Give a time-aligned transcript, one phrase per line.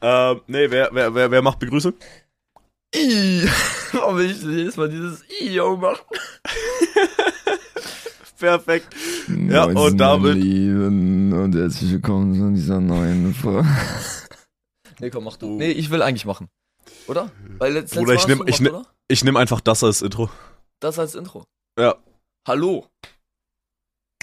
[0.00, 1.94] Ähm, nee, wer, wer, wer, wer macht Begrüßung?
[2.94, 3.48] I.
[3.92, 6.04] Warum will ich jedes Mal dieses I-Yo machen?
[8.38, 8.94] Perfekt.
[9.28, 10.34] Ja, und damit.
[10.36, 13.68] Lieben und herzlich willkommen zu dieser neuen Folge.
[14.98, 15.46] Nee, komm, mach du.
[15.46, 15.56] Oh.
[15.58, 16.48] Nee, ich will eigentlich machen.
[17.06, 17.30] Oder?
[17.58, 18.86] Weil letzt, Bruder, letztes ich nehm- du ich gemacht, oder?
[19.08, 20.30] Ich nehme einfach das als Intro.
[20.80, 21.44] Das als Intro.
[21.78, 21.96] Ja.
[22.48, 22.86] Hallo.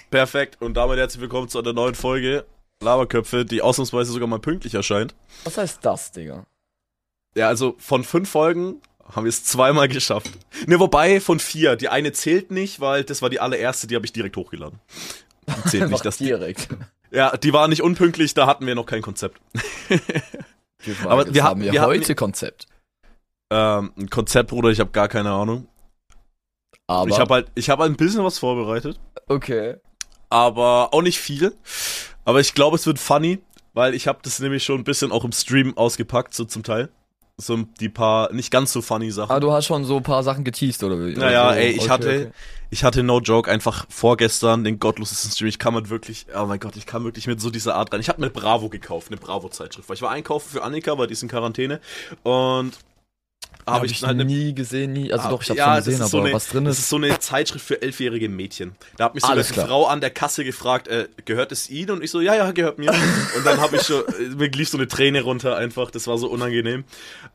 [0.09, 0.59] Perfekt.
[0.63, 2.47] Und damit herzlich willkommen zu einer neuen Folge
[2.81, 5.15] Laberköpfe, die ausnahmsweise sogar mal pünktlich erscheint.
[5.43, 6.45] Was heißt das, Digga?
[7.35, 10.31] Ja, also von fünf Folgen haben wir es zweimal geschafft.
[10.67, 11.75] Ne, wobei von vier.
[11.75, 14.79] Die eine zählt nicht, weil das war die allererste, die habe ich direkt hochgeladen.
[15.47, 16.69] Die zählt nicht, die, direkt.
[17.11, 19.41] ja, die war nicht unpünktlich, da hatten wir noch kein Konzept.
[21.03, 22.67] Aber Aber wir haben hatten- wir wir hatten- heute Konzept.
[23.49, 25.67] Ähm, ein Konzept, Bruder, ich habe gar keine Ahnung.
[26.87, 29.77] Aber Ich habe halt, ich habe ein bisschen was vorbereitet, okay.
[30.29, 31.55] aber auch nicht viel.
[32.25, 33.39] Aber ich glaube, es wird funny,
[33.73, 36.89] weil ich habe das nämlich schon ein bisschen auch im Stream ausgepackt, so zum Teil.
[37.35, 39.31] So die paar nicht ganz so funny Sachen.
[39.31, 41.13] Ah, du hast schon so ein paar Sachen geteased, oder wie?
[41.13, 42.31] Naja, Also, ey, ich okay, hatte, okay.
[42.69, 45.47] ich hatte no joke einfach vorgestern den gottlosesten Stream.
[45.47, 48.01] Ich kam halt wirklich, oh mein Gott, ich kam wirklich mit so dieser Art rein.
[48.01, 51.13] Ich habe mir Bravo gekauft, eine Bravo-Zeitschrift, weil ich war einkaufen für Annika, weil die
[51.13, 51.81] ist in Quarantäne
[52.21, 52.73] und
[53.65, 55.11] habe Hab ich, ich halt nie gesehen, nie.
[55.13, 56.77] Also Ah, doch, ich hab's ja, schon gesehen, ist aber so eine- was drin Das
[56.77, 56.83] ist.
[56.83, 58.75] ist so eine Zeitschrift für elfjährige Mädchen.
[58.97, 59.43] Da hat mich so eine.
[59.43, 61.91] Frau an der Kasse gefragt, äh, gehört es Ihnen?
[61.91, 62.91] Und ich so, ja, ja, gehört mir.
[63.37, 65.91] Und dann habe ich schon, äh, mir lief so eine Träne runter einfach.
[65.91, 66.83] Das war so unangenehm.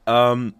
[0.07, 0.55] Ähm,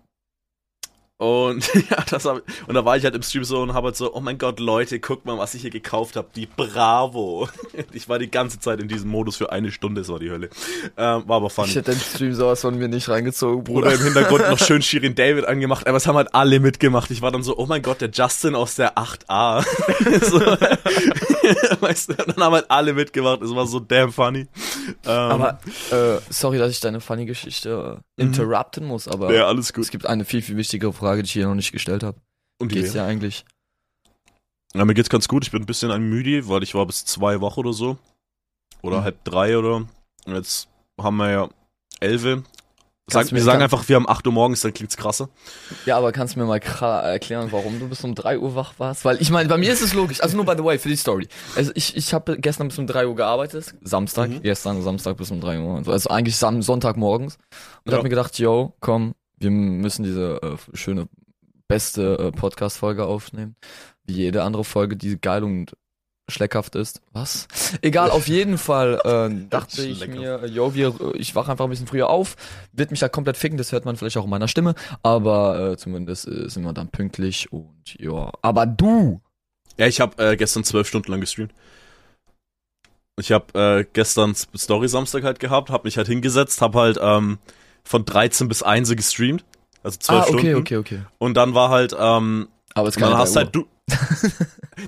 [1.19, 3.97] und ja, das hab, und da war ich halt im Stream so und habe halt
[3.97, 6.29] so, oh mein Gott, Leute, guckt mal, was ich hier gekauft habe.
[6.35, 7.49] Die Bravo.
[7.93, 10.51] Ich war die ganze Zeit in diesem Modus für eine Stunde, das war die Hölle.
[10.97, 11.69] Ähm, war aber funny.
[11.69, 14.01] Ich hätte den Stream sowas von mir nicht reingezogen, Bruder Bruder.
[14.01, 17.11] im Hintergrund noch schön Shirin David angemacht, aber es haben halt alle mitgemacht.
[17.11, 19.65] Ich war dann so, oh mein Gott, der Justin aus der 8a.
[20.25, 20.41] so,
[21.81, 24.47] weißt du, dann haben halt alle mitgemacht, es war so damn funny.
[25.05, 25.61] Ähm, Aber,
[25.91, 29.85] äh, sorry, dass ich deine funny Geschichte äh, interrupten muss, aber ja, alles gut.
[29.85, 32.19] es gibt eine viel, viel wichtigere Frage, die ich hier noch nicht gestellt habe.
[32.61, 33.45] Und Geht's die, ja eigentlich?
[34.75, 35.45] ja, mir geht's ganz gut.
[35.45, 37.99] Ich bin ein bisschen ein müde, weil ich war bis zwei Wochen oder so.
[38.83, 39.05] Oder Mhm.
[39.05, 39.77] halb drei oder.
[39.77, 40.69] Und jetzt
[41.01, 41.49] haben wir ja
[42.01, 42.43] elf.
[43.11, 45.29] Sag, wir mir- sagen einfach, wir haben 8 Uhr morgens, dann klingt's krasser.
[45.87, 49.05] Ja, aber kannst du mir mal erklären, warum du bis um 3 Uhr wach warst?
[49.05, 50.21] Weil ich meine, bei mir ist es logisch.
[50.23, 51.27] Also nur by the way, für die Story.
[51.57, 53.75] Also ich, ich habe gestern bis um 3 Uhr gearbeitet.
[53.83, 54.31] Samstag.
[54.31, 54.43] Mhm.
[54.43, 55.85] Gestern Samstag bis um 3 Uhr.
[55.85, 55.93] so.
[55.93, 57.39] Also eigentlich Sonntagmorgens.
[57.85, 57.97] Und Ja.
[57.99, 61.09] hab mir gedacht, yo, komm, wir müssen diese äh, schöne,
[61.69, 63.57] beste äh, Podcast-Folge aufnehmen.
[64.05, 65.73] Wie jede andere Folge, die geil und
[66.29, 67.01] schleckhaft ist.
[67.13, 67.49] Was?
[67.83, 71.87] Egal, auf jeden Fall äh, dachte ich mir, yo, wir, ich wache einfach ein bisschen
[71.87, 72.37] früher auf,
[72.73, 75.77] wird mich da komplett ficken, das hört man vielleicht auch in meiner Stimme, aber äh,
[75.77, 78.31] zumindest äh, sind wir dann pünktlich und ja.
[78.43, 79.21] Aber du!
[79.79, 81.53] Ja, ich habe äh, gestern zwölf Stunden lang gestreamt.
[83.19, 86.99] Ich habe äh, gestern S- Story Samstag halt gehabt, habe mich halt hingesetzt, habe halt
[87.01, 87.39] ähm,
[87.85, 89.45] von 13 bis 1 gestreamt,
[89.83, 90.57] also zwölf ah, okay, Stunden.
[90.57, 91.01] okay, okay.
[91.19, 93.67] Und dann war halt, ähm, Aber es dann kann hast halt du.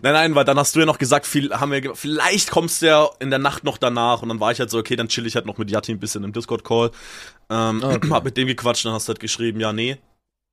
[0.03, 2.87] Nein, nein, weil dann hast du ja noch gesagt, viel, haben wir, vielleicht kommst du
[2.87, 4.23] ja in der Nacht noch danach.
[4.23, 5.99] Und dann war ich halt so, okay, dann chill ich halt noch mit Yati ein
[6.01, 6.91] bisschen im Discord-Call.
[7.51, 8.09] Ähm, Ah, Okay.
[8.11, 9.97] hab mit dem gequatscht, dann hast du halt geschrieben, ja, nee.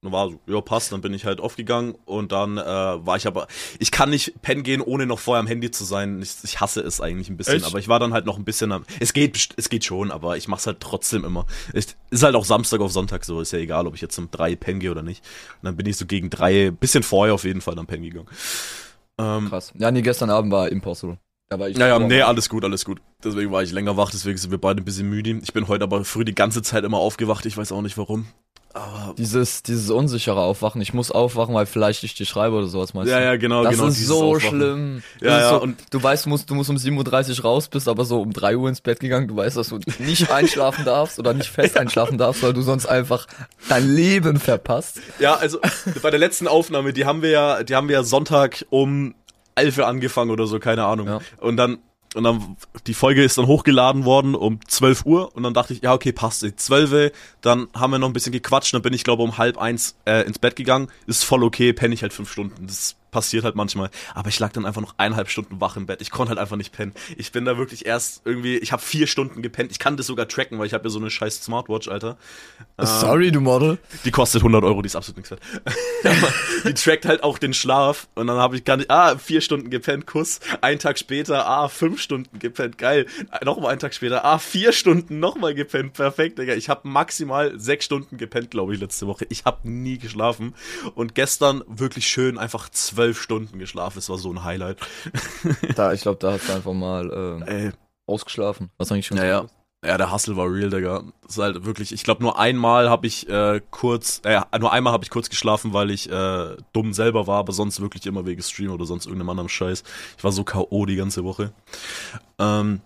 [0.03, 3.25] Dann war so, ja, passt, dann bin ich halt aufgegangen und dann äh, war ich
[3.25, 3.47] aber,
[3.79, 6.21] ich kann nicht pennen gehen, ohne noch vorher am Handy zu sein.
[6.21, 7.65] Ich, ich hasse es eigentlich ein bisschen, Echt?
[7.65, 10.37] aber ich war dann halt noch ein bisschen am, es geht, es geht schon, aber
[10.37, 11.47] ich mach's halt trotzdem immer.
[11.73, 14.29] Es ist halt auch Samstag auf Sonntag so, ist ja egal, ob ich jetzt um
[14.29, 15.23] drei pennen gehe oder nicht.
[15.61, 18.29] Und dann bin ich so gegen drei, bisschen vorher auf jeden Fall dann pennen gegangen.
[19.17, 19.73] Ähm, Krass.
[19.79, 21.17] Ja, nee, gestern Abend war Impossible.
[21.49, 22.99] Da war ich naja, nee, alles gut, alles gut.
[23.23, 25.39] Deswegen war ich länger wach, deswegen sind wir beide ein bisschen müde.
[25.41, 28.27] Ich bin heute aber früh die ganze Zeit immer aufgewacht, ich weiß auch nicht warum.
[28.73, 30.81] Aber Dieses, dieses unsichere Aufwachen.
[30.81, 33.25] Ich muss aufwachen, weil vielleicht ich dir schreibe oder sowas, meinst ja, du?
[33.25, 33.87] ja, genau, Das genau.
[33.87, 34.49] ist so Aufwachen.
[34.49, 35.03] schlimm.
[35.21, 37.67] Ja, Das ja, so, und- du weißt, du musst, du musst um 7.30 Uhr raus
[37.69, 40.85] bist, aber so um 3 Uhr ins Bett gegangen, du weißt, dass du nicht einschlafen
[40.85, 43.25] darfst oder nicht fest einschlafen darfst, weil du sonst einfach
[43.69, 44.99] dein Leben verpasst.
[45.19, 45.59] Ja, also
[46.01, 49.15] bei der letzten Aufnahme, die haben wir ja, die haben wir ja Sonntag um
[49.55, 51.07] 11 Uhr angefangen oder so, keine Ahnung.
[51.07, 51.19] Ja.
[51.39, 51.79] Und dann
[52.15, 52.57] und dann
[52.87, 56.11] die Folge ist dann hochgeladen worden um 12 Uhr und dann dachte ich, ja, okay,
[56.11, 56.45] passt.
[56.59, 59.57] 12 Uhr, dann haben wir noch ein bisschen gequatscht, dann bin ich glaube um halb
[59.57, 60.89] eins äh, ins Bett gegangen.
[61.05, 62.67] Ist voll okay, penne ich halt fünf Stunden.
[62.67, 63.89] Das passiert halt manchmal.
[64.13, 66.01] Aber ich lag dann einfach noch eineinhalb Stunden wach im Bett.
[66.01, 66.93] Ich konnte halt einfach nicht pennen.
[67.17, 69.71] Ich bin da wirklich erst irgendwie, ich habe vier Stunden gepennt.
[69.71, 72.17] Ich kann das sogar tracken, weil ich habe ja so eine scheiß Smartwatch, Alter.
[72.77, 73.77] Ähm, Sorry, du Model.
[74.05, 75.41] die kostet 100 Euro, die ist absolut nichts wert.
[76.65, 78.07] Die trackt halt auch den Schlaf.
[78.15, 80.39] Und dann habe ich gar nicht, ah, vier Stunden gepennt, Kuss.
[80.61, 83.05] Ein Tag später, ah, fünf Stunden gepennt, geil.
[83.43, 86.55] Nochmal einen Tag später, ah, vier Stunden nochmal gepennt, perfekt, Digga.
[86.55, 89.25] Ich habe maximal sechs Stunden gepennt, glaube ich, letzte Woche.
[89.29, 90.55] Ich habe nie geschlafen.
[90.95, 93.99] Und gestern wirklich schön einfach zwölf Stunden geschlafen.
[93.99, 94.77] Es war so ein Highlight.
[95.75, 97.71] Da, ich glaube, da hast du einfach mal äh,
[98.07, 98.69] ausgeschlafen.
[98.77, 99.45] Was eigentlich schon Ja, ja.
[99.83, 101.03] Der Hustle war real, Digga.
[101.21, 104.91] Das ist halt wirklich, ich glaube nur einmal habe ich äh, kurz, äh, nur einmal
[104.91, 108.41] habe ich kurz geschlafen, weil ich äh, dumm selber war, aber sonst wirklich immer wegen
[108.41, 109.83] Stream oder sonst irgendeinem anderen Scheiß.
[110.17, 110.85] Ich war so K.O.
[110.87, 111.53] die ganze Woche.
[112.39, 112.81] Ähm,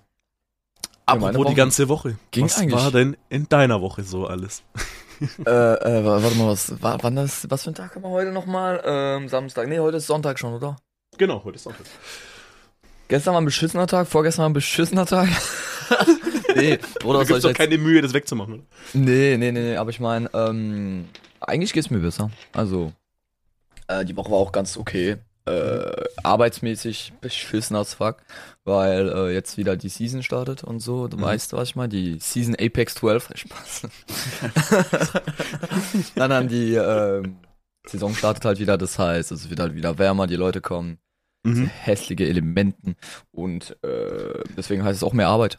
[1.07, 2.17] Ja, apropos die ganze Woche.
[2.31, 2.79] ging was eigentlich.
[2.79, 4.61] war denn in deiner Woche so alles?
[5.45, 8.09] äh, äh, wa- warte mal, was, wa- wann das, was für ein Tag haben wir
[8.09, 8.81] heute nochmal?
[8.85, 9.67] Ähm, Samstag.
[9.67, 10.75] Nee, heute ist Sonntag schon, oder?
[11.17, 11.85] Genau, heute ist Sonntag.
[13.07, 15.27] Gestern war ein beschissener Tag, vorgestern war ein beschissener Tag.
[16.55, 17.57] nee, Bruder, Da gibt's ich doch jetzt?
[17.57, 18.53] keine Mühe, das wegzumachen.
[18.55, 18.63] Oder?
[18.93, 21.07] Nee, nee, nee, nee, aber ich meine, ähm,
[21.41, 22.31] eigentlich geht's mir besser.
[22.53, 22.93] Also,
[23.87, 25.17] äh, die Woche war auch ganz okay.
[25.45, 25.91] Äh,
[26.23, 28.17] arbeitsmäßig beschissen als fuck,
[28.63, 31.07] weil äh, jetzt wieder die Season startet und so.
[31.07, 31.21] Du Mhm.
[31.21, 31.89] weißt, was ich meine?
[31.89, 33.31] Die Season Apex 12.
[33.35, 33.87] Spaß.
[36.15, 37.37] nein, nein, die ähm,
[37.87, 38.77] Saison startet halt wieder.
[38.77, 40.97] Das heißt, es wird halt wieder wärmer, die Leute kommen.
[41.43, 41.65] Mhm.
[41.65, 42.95] hässliche Elementen
[43.31, 45.57] und äh, deswegen heißt es auch mehr Arbeit.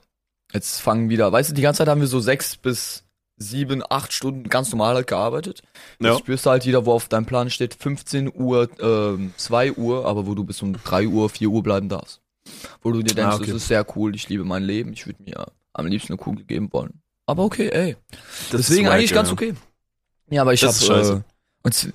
[0.53, 3.03] Jetzt fangen wieder, weißt du, die ganze Zeit haben wir so sechs bis
[3.37, 5.63] sieben, acht Stunden ganz normal halt gearbeitet.
[5.99, 6.11] Ja.
[6.11, 10.07] Jetzt spürst du halt wieder, wo auf deinem Plan steht 15 Uhr, ähm, 2 Uhr,
[10.07, 12.21] aber wo du bis um 3 Uhr, 4 Uhr bleiben darfst.
[12.83, 13.47] Wo du dir denkst, Ah, okay.
[13.47, 16.45] das ist sehr cool, ich liebe mein Leben, ich würde mir am liebsten eine Kugel
[16.45, 17.01] geben wollen.
[17.27, 17.97] Aber okay, ey.
[18.51, 19.55] Das Deswegen eigentlich ganz okay.
[20.31, 21.21] Ja, aber ich Das äh,
[21.63, 21.93] und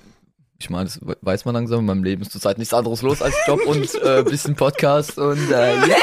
[0.60, 3.20] ich meine, das we- weiß man langsam, in meinem Leben ist zurzeit nichts anderes los
[3.22, 5.96] als Job und äh, bisschen Podcast und äh, yeah!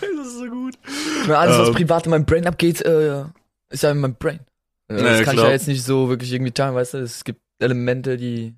[0.00, 0.78] Das ist so gut.
[1.22, 1.74] Ich meine, alles, was Ähm.
[1.74, 3.24] privat in meinem Brain abgeht, äh,
[3.70, 4.40] ist ja in meinem Brain.
[4.88, 5.46] Äh, Ja, das kann ich klar.
[5.46, 6.98] ja jetzt nicht so wirklich irgendwie teilen, weißt du?
[6.98, 8.54] Es gibt Elemente, die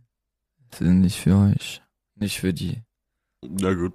[0.74, 1.82] sind nicht für euch,
[2.16, 2.82] nicht für die.
[3.46, 3.92] Na gut.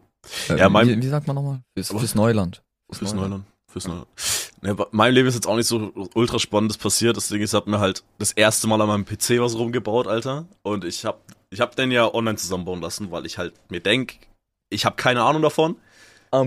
[0.49, 1.61] Ja, mein- wie, wie sagt man nochmal?
[1.75, 2.61] Fürs, fürs Neuland.
[2.91, 3.45] Fürs Neuland.
[3.71, 4.07] Fürs Neuland.
[4.61, 7.67] Ne, bei- mein Leben ist jetzt auch nicht so ultra spannendes passiert, deswegen ich hab
[7.67, 10.45] mir halt das erste Mal an meinem PC was rumgebaut, Alter.
[10.61, 14.17] Und ich hab, ich hab den ja online zusammenbauen lassen, weil ich halt mir denk,
[14.69, 15.77] ich habe keine Ahnung davon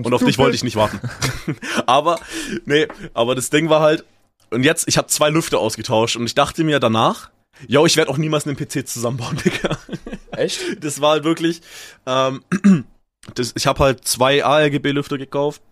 [0.04, 1.00] und auf dich wollte ich nicht warten.
[1.86, 2.20] aber,
[2.66, 4.04] nee, aber das Ding war halt,
[4.50, 7.30] und jetzt, ich habe zwei Lüfter ausgetauscht und ich dachte mir danach,
[7.66, 9.76] yo, ich werde auch niemals einen PC zusammenbauen, Digga.
[10.30, 10.84] Echt?
[10.84, 11.62] Das war halt wirklich,
[12.06, 12.44] ähm,
[13.34, 15.62] das, ich habe halt zwei ARGB-Lüfter gekauft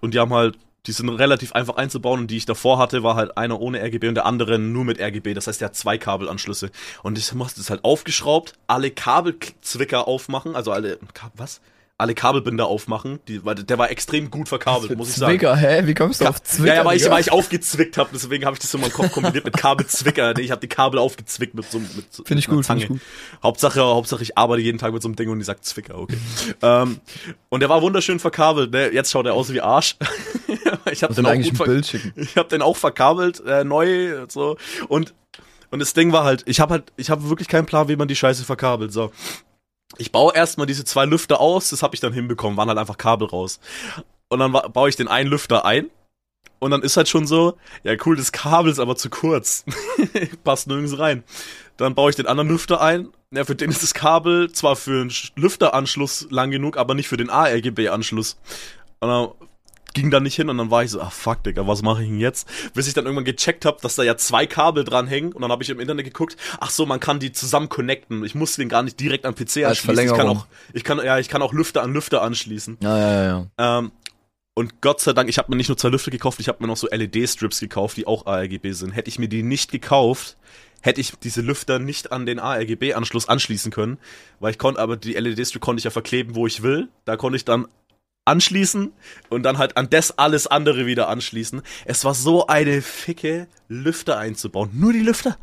[0.00, 3.16] und die haben halt, die sind relativ einfach einzubauen und die ich davor hatte, war
[3.16, 5.34] halt einer ohne RGB und der andere nur mit RGB.
[5.34, 6.70] Das heißt, der hat zwei Kabelanschlüsse.
[7.02, 10.98] Und ich musste das halt aufgeschraubt, alle Kabelzwicker aufmachen, also alle,
[11.34, 11.60] was?
[12.00, 15.32] Alle Kabelbinder aufmachen, die, weil der war extrem gut verkabelt, muss ich sagen.
[15.32, 15.82] Zwicker, hä?
[15.84, 16.68] Wie kommst du auf Zwicker?
[16.68, 18.92] ja, ja, weil ich, weil ich aufgezwickt habe, deswegen habe ich das so in meinem
[18.92, 20.32] Kopf kombiniert mit Kabelzwicker.
[20.34, 22.88] Nee, ich habe die Kabel aufgezwickt mit so mit so Find ich gut, find ich
[22.88, 23.00] gut.
[23.42, 26.18] Hauptsache, Hauptsache ich arbeite jeden Tag mit so einem Ding und die sagt Zwicker, okay.
[26.62, 27.00] ähm,
[27.48, 28.92] und der war wunderschön verkabelt, ne?
[28.92, 29.96] Jetzt schaut er aus wie Arsch.
[30.92, 32.12] ich habe den auch gut Bild schicken.
[32.14, 34.56] ich habe den auch verkabelt, äh, neu so
[34.86, 35.14] und
[35.70, 38.06] und das Ding war halt, ich habe halt ich habe wirklich keinen Plan, wie man
[38.08, 39.10] die Scheiße verkabelt, so.
[39.96, 42.98] Ich baue erstmal diese zwei Lüfter aus, das habe ich dann hinbekommen, waren halt einfach
[42.98, 43.58] Kabel raus.
[44.28, 45.88] Und dann baue ich den einen Lüfter ein
[46.58, 49.64] und dann ist halt schon so, ja cool, das Kabel ist aber zu kurz.
[50.44, 51.24] Passt nirgends rein.
[51.78, 53.08] Dann baue ich den anderen Lüfter ein.
[53.30, 57.08] Ja, für den ist das Kabel zwar für einen Sch- Lüfteranschluss lang genug, aber nicht
[57.08, 58.38] für den ARGB-Anschluss.
[59.00, 59.28] Und dann
[59.98, 62.08] ging da nicht hin und dann war ich so, ah fuck, Digga, was mache ich
[62.08, 62.48] denn jetzt?
[62.72, 65.50] Bis ich dann irgendwann gecheckt habe, dass da ja zwei Kabel dran hängen und dann
[65.50, 68.24] habe ich im Internet geguckt, ach so, man kann die zusammen connecten.
[68.24, 70.06] Ich muss den gar nicht direkt am PC Als anschließen.
[70.06, 72.78] Ich kann auch, ich kann, ja, ich kann auch Lüfter an Lüfter anschließen.
[72.80, 73.78] Ja, ja, ja, ja.
[73.78, 73.92] Ähm,
[74.54, 76.68] und Gott sei Dank, ich habe mir nicht nur zwei Lüfter gekauft, ich habe mir
[76.68, 78.92] noch so LED-Strips gekauft, die auch ARGB sind.
[78.92, 80.36] Hätte ich mir die nicht gekauft,
[80.80, 83.98] hätte ich diese Lüfter nicht an den ARGB-Anschluss anschließen können,
[84.38, 86.88] weil ich konnte, aber die LED-Strip konnte ich ja verkleben, wo ich will.
[87.04, 87.66] Da konnte ich dann
[88.28, 88.92] anschließen
[89.30, 91.62] und dann halt an das alles andere wieder anschließen.
[91.84, 94.70] Es war so eine ficke Lüfter einzubauen.
[94.72, 95.36] Nur die Lüfter.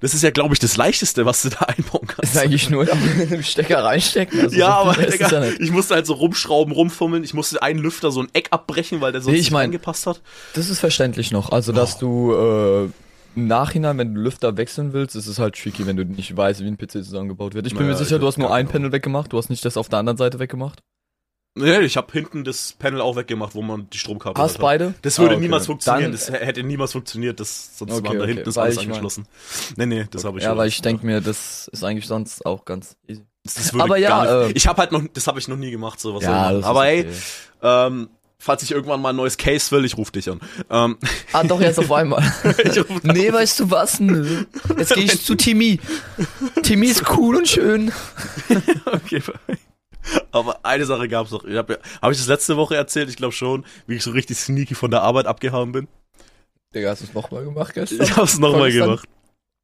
[0.00, 2.34] Das ist ja, glaube ich, das leichteste, was du da einbauen kannst.
[2.34, 4.38] Ist eigentlich nur einen Stecker reinstecken.
[4.40, 5.60] Also ja, aber Digga, ja nicht.
[5.60, 7.24] ich musste halt so rumschrauben, rumfummeln.
[7.24, 9.66] Ich musste einen Lüfter so ein Eck abbrechen, weil der sonst Nee, ich nicht mein-
[9.66, 10.20] angepasst hat.
[10.54, 11.52] Das ist verständlich noch.
[11.52, 12.84] Also, dass du äh,
[13.36, 16.60] im Nachhinein, wenn du Lüfter wechseln willst, ist es halt tricky, wenn du nicht weißt,
[16.60, 17.66] wie ein PC zusammengebaut wird.
[17.66, 19.64] Ich bin Naja, mir sicher, ich du hast nur ein Panel weggemacht, du hast nicht
[19.64, 20.80] das auf der anderen Seite weggemacht.
[21.56, 24.60] Nee, ich habe hinten das Panel auch weggemacht, wo man die Stromkabel Hast hat.
[24.60, 24.94] beide?
[25.02, 25.42] Das würde Ah, okay.
[25.42, 26.10] niemals funktionieren.
[26.10, 27.38] Dann- das hätte niemals funktioniert.
[27.38, 29.26] Das, sonst Okay, waren da okay, hinten ist weil alles ich mein- angeschlossen.
[29.76, 30.58] nee, nee, das habe ich Ja, schon.
[30.58, 33.22] weil ich denke mir, das ist eigentlich sonst auch ganz easy.
[33.44, 35.70] Das, das würde aber ja, äh, Ich habe halt noch, das habe ich noch nie
[35.70, 36.24] gemacht, sowas.
[36.24, 36.64] Ja, machen.
[36.64, 37.16] aber ist ey, okay.
[37.62, 38.08] ähm,
[38.38, 40.40] falls ich irgendwann mal ein neues Case will, ich rufe dich an.
[40.70, 40.96] Ähm,
[41.32, 42.20] Ah, doch, jetzt auf einmal.
[43.04, 44.00] nee, weißt du was?
[44.00, 44.44] Nö.
[44.76, 45.78] Jetzt gehe ich zu Timmy.
[46.64, 47.92] Timmy ist cool und schön.
[48.86, 49.22] okay.
[50.32, 51.44] Aber eine Sache gab's noch.
[51.44, 53.08] Ich habe hab ich das letzte Woche erzählt?
[53.08, 55.88] Ich glaube schon, wie ich so richtig sneaky von der Arbeit abgehauen bin.
[56.74, 58.02] Digga, hast du es nochmal gemacht gestern?
[58.02, 58.86] Ich hab's nochmal Vorgestern?
[58.86, 59.08] gemacht.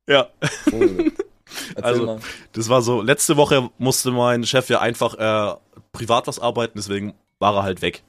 [0.08, 0.28] Ja,
[0.72, 2.20] Oh, Also- mal.
[2.52, 3.02] das war so.
[3.02, 5.56] Letzte Woche musste mein Chef ja einfach äh,
[5.92, 8.02] privat was arbeiten, deswegen war er halt weg.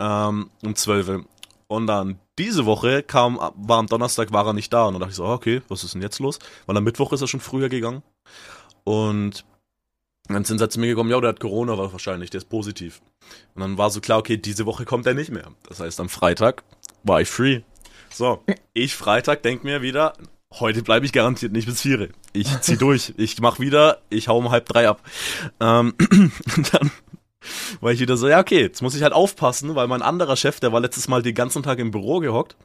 [0.00, 1.24] Ähm, um 12 Uhr.
[1.68, 5.10] Und dann diese Woche kam, war am Donnerstag war er nicht da und dann dachte
[5.10, 6.38] ich so, okay, was ist denn jetzt los?
[6.66, 8.02] Weil am Mittwoch ist er schon früher gegangen
[8.84, 9.44] und
[10.28, 13.00] dann sind sie zu mir gekommen, ja, der hat Corona war wahrscheinlich, der ist positiv.
[13.54, 15.48] Und dann war so klar, okay, diese Woche kommt er nicht mehr.
[15.68, 16.62] Das heißt, am Freitag
[17.02, 17.60] war ich free.
[18.10, 20.14] So, ich Freitag denk mir wieder,
[20.52, 22.10] heute bleibe ich garantiert nicht bis vier.
[22.32, 23.14] Ich zieh durch.
[23.18, 25.02] Ich mach wieder, ich hau um halb drei ab.
[25.60, 25.94] Ähm,
[26.72, 26.90] dann
[27.80, 30.60] war ich wieder so, ja, okay, jetzt muss ich halt aufpassen, weil mein anderer Chef,
[30.60, 32.56] der war letztes Mal den ganzen Tag im Büro gehockt.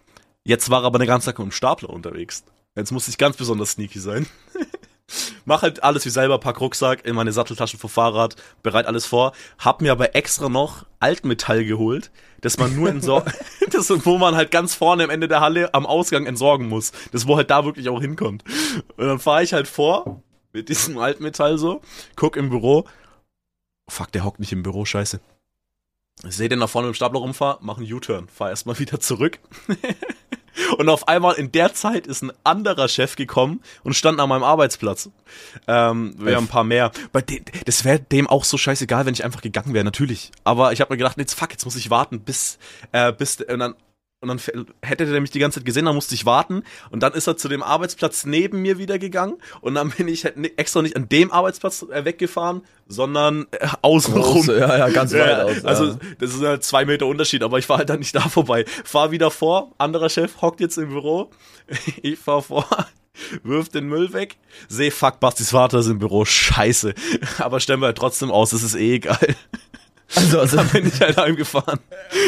[0.44, 2.44] Jetzt war er aber den ganzen Tag mit dem Stapler unterwegs.
[2.76, 4.28] Jetzt muss ich ganz besonders sneaky sein.
[5.46, 9.32] Mach halt alles wie selber, pack Rucksack in meine Satteltaschen für Fahrrad, bereit alles vor.
[9.58, 12.12] Hab mir aber extra noch Altmetall geholt,
[12.42, 13.32] dass man nur entsorgen,
[13.72, 16.92] das, wo man halt ganz vorne am Ende der Halle am Ausgang entsorgen muss.
[17.12, 18.44] Das wo halt da wirklich auch hinkommt.
[18.98, 20.22] Und dann fahre ich halt vor
[20.52, 21.82] mit diesem Altmetall so,
[22.16, 22.86] guck im Büro.
[23.90, 25.22] Fuck, der hockt nicht im Büro, scheiße.
[26.28, 29.40] Ich sehe den nach vorne im Stapler rumfahren, mach einen U-Turn, fahr erstmal wieder zurück.
[30.78, 34.44] Und auf einmal in der Zeit ist ein anderer Chef gekommen und stand an meinem
[34.44, 35.10] Arbeitsplatz.
[35.68, 36.92] Ähm, haben ein paar mehr.
[37.12, 40.32] Bei dem, das wäre dem auch so scheißegal, wenn ich einfach gegangen wäre, natürlich.
[40.44, 42.58] Aber ich habe mir gedacht, jetzt fuck, jetzt muss ich warten, bis,
[42.92, 43.76] äh, bis, und dann
[44.20, 44.40] und dann
[44.82, 46.64] hätte der mich die ganze Zeit gesehen, dann musste ich warten.
[46.90, 49.36] Und dann ist er zu dem Arbeitsplatz neben mir wieder gegangen.
[49.62, 54.48] Und dann bin ich halt extra nicht an dem Arbeitsplatz äh, weggefahren, sondern äh, außenrum.
[54.48, 55.66] Ja, ja, ganz weit ja, aus.
[55.66, 56.00] Also, ja.
[56.20, 58.66] das ist halt zwei Meter Unterschied, aber ich war halt dann nicht da vorbei.
[58.84, 61.30] Fahr wieder vor, anderer Chef hockt jetzt im Büro.
[62.02, 62.66] Ich fahr vor,
[63.44, 66.94] wirf den Müll weg, seh, fuck, Bastis Vater ist im Büro, scheiße.
[67.40, 69.36] Aber stellen wir halt trotzdem aus, es ist eh egal.
[70.16, 71.80] Also, also dann bin ich halt heimgefahren.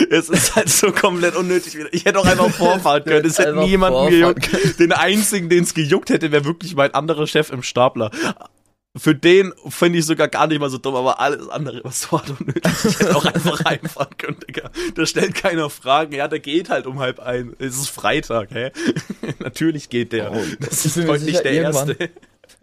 [0.09, 1.93] Es ist halt so komplett unnötig wieder.
[1.93, 3.25] Ich hätte auch einfach vorfahren können.
[3.25, 4.79] Es hätte niemand mir juckt.
[4.79, 8.11] Den einzigen, den es gejuckt hätte, wäre wirklich mein anderer Chef im Stapler.
[8.97, 12.11] Für den finde ich sogar gar nicht mal so dumm, aber alles andere was so
[12.11, 12.63] hart unnötig.
[12.65, 14.71] Ich hätte auch einfach reinfahren können, Digga.
[14.95, 16.13] Da stellt keiner Fragen.
[16.13, 17.55] Ja, der geht halt um halb ein.
[17.59, 18.71] Es ist Freitag, hä?
[19.39, 20.31] Natürlich geht der.
[20.31, 22.09] Oh, das ist heute nicht der Erste.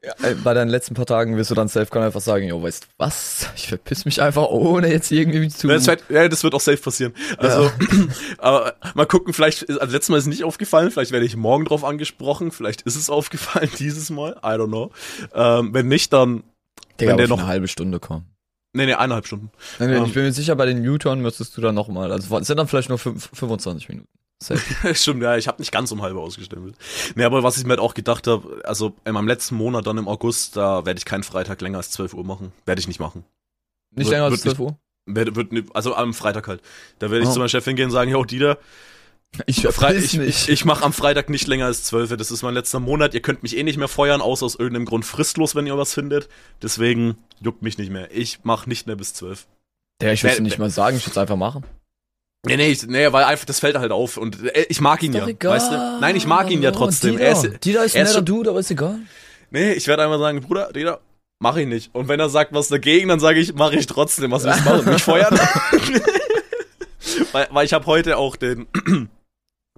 [0.07, 3.51] Ja, bei deinen letzten paar Tagen wirst du dann safe einfach sagen, jo, weißt was?
[3.57, 5.67] Ich verpiss mich einfach, ohne jetzt irgendwie zu.
[5.67, 7.13] Das wird, ja, das wird auch safe passieren.
[7.39, 7.73] Also, ja.
[8.39, 11.65] aber mal gucken, vielleicht, also letztes Mal ist es nicht aufgefallen, vielleicht werde ich morgen
[11.65, 14.93] drauf angesprochen, vielleicht ist es aufgefallen dieses Mal, I don't know.
[15.35, 16.45] Ähm, wenn nicht, dann,
[17.01, 18.27] Digga, wenn der noch eine halbe Stunde kommt.
[18.75, 19.51] Nee, nee, eineinhalb Stunden.
[19.81, 22.39] Nee, nee, um, ich bin mir sicher, bei den U-Turn müsstest du dann nochmal, also
[22.39, 24.09] es sind dann vielleicht nur 5, 25 Minuten.
[24.93, 26.77] Stimmt, ja, ich habe nicht ganz um halbe ausgestempelt.
[27.15, 29.97] Nee, aber was ich mir halt auch gedacht habe, also in meinem letzten Monat, dann
[29.99, 32.53] im August, da werde ich keinen Freitag länger als 12 Uhr machen.
[32.67, 33.25] Werde ich nicht machen.
[33.95, 34.79] Nicht wird, länger als 12 Uhr?
[35.07, 36.61] Wird, wird, also am Freitag halt.
[36.99, 37.33] Da werde ich oh.
[37.33, 38.59] zu meinem Chef hingehen und sagen, yo, Dieter,
[39.47, 42.17] ich, Fre ich, ich, ich mache am Freitag nicht länger als 12.
[42.17, 43.13] Das ist mein letzter Monat.
[43.13, 45.93] Ihr könnt mich eh nicht mehr feuern, außer aus irgendeinem Grund fristlos, wenn ihr was
[45.93, 46.29] findet.
[46.63, 48.15] Deswegen juckt mich nicht mehr.
[48.15, 49.47] Ich mache nicht mehr bis 12.
[50.03, 51.65] Ja, ich würde nicht mal sagen, ich würde es einfach machen.
[52.47, 55.13] Nee, nee, ich, nee, weil einfach das fällt halt auf und äh, ich mag ihn
[55.13, 55.53] ja, egal.
[55.53, 55.99] weißt du?
[56.01, 57.13] Nein, ich mag ihn ja trotzdem.
[57.13, 59.01] Dieter, er ist, Dieter ist ein netter Dude, aber ist egal.
[59.51, 61.01] Nee, ich werde einfach sagen, Bruder, Dieter,
[61.41, 61.95] mach ich nicht.
[61.95, 64.31] Und wenn er sagt was dagegen, dann sage ich, mach ich trotzdem.
[64.31, 64.93] Was willst du machen?
[64.93, 65.35] Mich feuern?
[67.33, 68.67] weil, weil ich habe heute auch den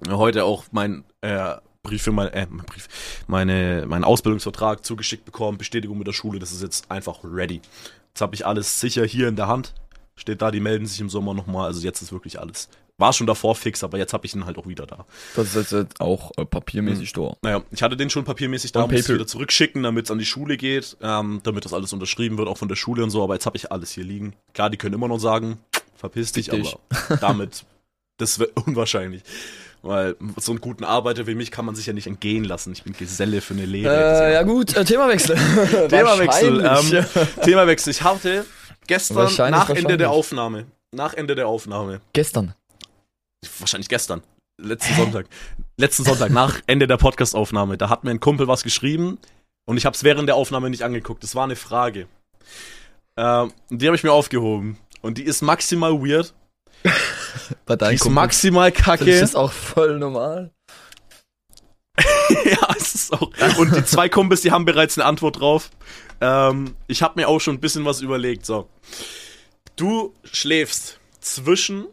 [0.09, 2.89] heute auch mein äh, Brief für mein, äh, mein Brief,
[3.27, 7.61] meine, meinen Ausbildungsvertrag zugeschickt bekommen, Bestätigung mit der Schule, das ist jetzt einfach ready.
[8.09, 9.75] Jetzt habe ich alles sicher hier in der Hand
[10.19, 11.67] steht da, die melden sich im Sommer nochmal.
[11.67, 12.69] Also jetzt ist wirklich alles.
[12.99, 15.07] War schon davor fix, aber jetzt habe ich ihn halt auch wieder da.
[15.37, 17.23] Das ist jetzt auch äh, papiermäßig hm.
[17.23, 17.37] da.
[17.43, 20.57] Naja, ich hatte den schon papiermäßig da, muss wieder zurückschicken, damit es an die Schule
[20.57, 23.47] geht, ähm, damit das alles unterschrieben wird, auch von der Schule und so, aber jetzt
[23.47, 24.35] habe ich alles hier liegen.
[24.53, 25.59] Klar, die können immer noch sagen,
[25.97, 26.75] verpiss dich, dich.
[26.75, 27.65] aber damit,
[28.17, 29.23] das wird unwahrscheinlich.
[29.83, 32.73] Weil so einen guten Arbeiter wie mich kann man sich ja nicht entgehen lassen.
[32.73, 33.95] Ich bin Geselle für eine Lehre.
[33.95, 35.37] Äh, ja gut, äh, Themawechsel.
[35.89, 36.65] Themawechsel.
[36.65, 37.05] Ähm,
[37.45, 37.93] Themawechsel.
[37.93, 38.45] Ich hatte
[38.89, 40.67] Gestern, nach Ende der Aufnahme.
[40.93, 42.01] Nach Ende der Aufnahme.
[42.15, 42.55] Gestern.
[43.61, 44.23] Wahrscheinlich gestern.
[44.61, 45.03] Letzten Hä?
[45.03, 45.27] Sonntag.
[45.77, 47.79] Letzten Sonntag, nach Ende der Podcastaufnahme.
[47.79, 49.19] Da hat mir ein Kumpel was geschrieben
[49.67, 51.23] und ich habe es während der Aufnahme nicht angeguckt.
[51.23, 52.09] Das war eine Frage.
[53.17, 54.79] Ähm, die habe ich mir aufgehoben.
[55.03, 56.35] Und die ist maximal weird.
[57.67, 58.15] Bei die ist Kumpel.
[58.15, 59.05] maximal kacke.
[59.05, 60.51] Das ist auch voll normal.
[62.45, 63.31] ja, es ist auch.
[63.59, 65.71] Und die zwei Kumpels, die haben bereits eine Antwort drauf.
[66.21, 68.47] Ähm, ich habe mir auch schon ein bisschen was überlegt.
[68.47, 68.69] So,
[69.77, 71.87] du schläfst zwischen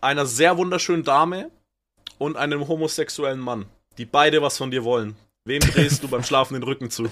[0.00, 1.50] einer sehr wunderschönen Dame
[2.18, 3.66] und einem homosexuellen Mann,
[3.98, 5.16] die beide was von dir wollen.
[5.44, 7.10] Wem drehst du beim Schlafen den Rücken zu?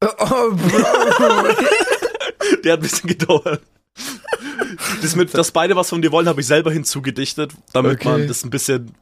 [0.00, 0.52] oh.
[2.64, 3.62] Der hat ein bisschen gedauert.
[5.02, 8.08] Das mit, dass beide was von dir wollen, habe ich selber hinzugedichtet, damit okay.
[8.08, 8.94] man das ein bisschen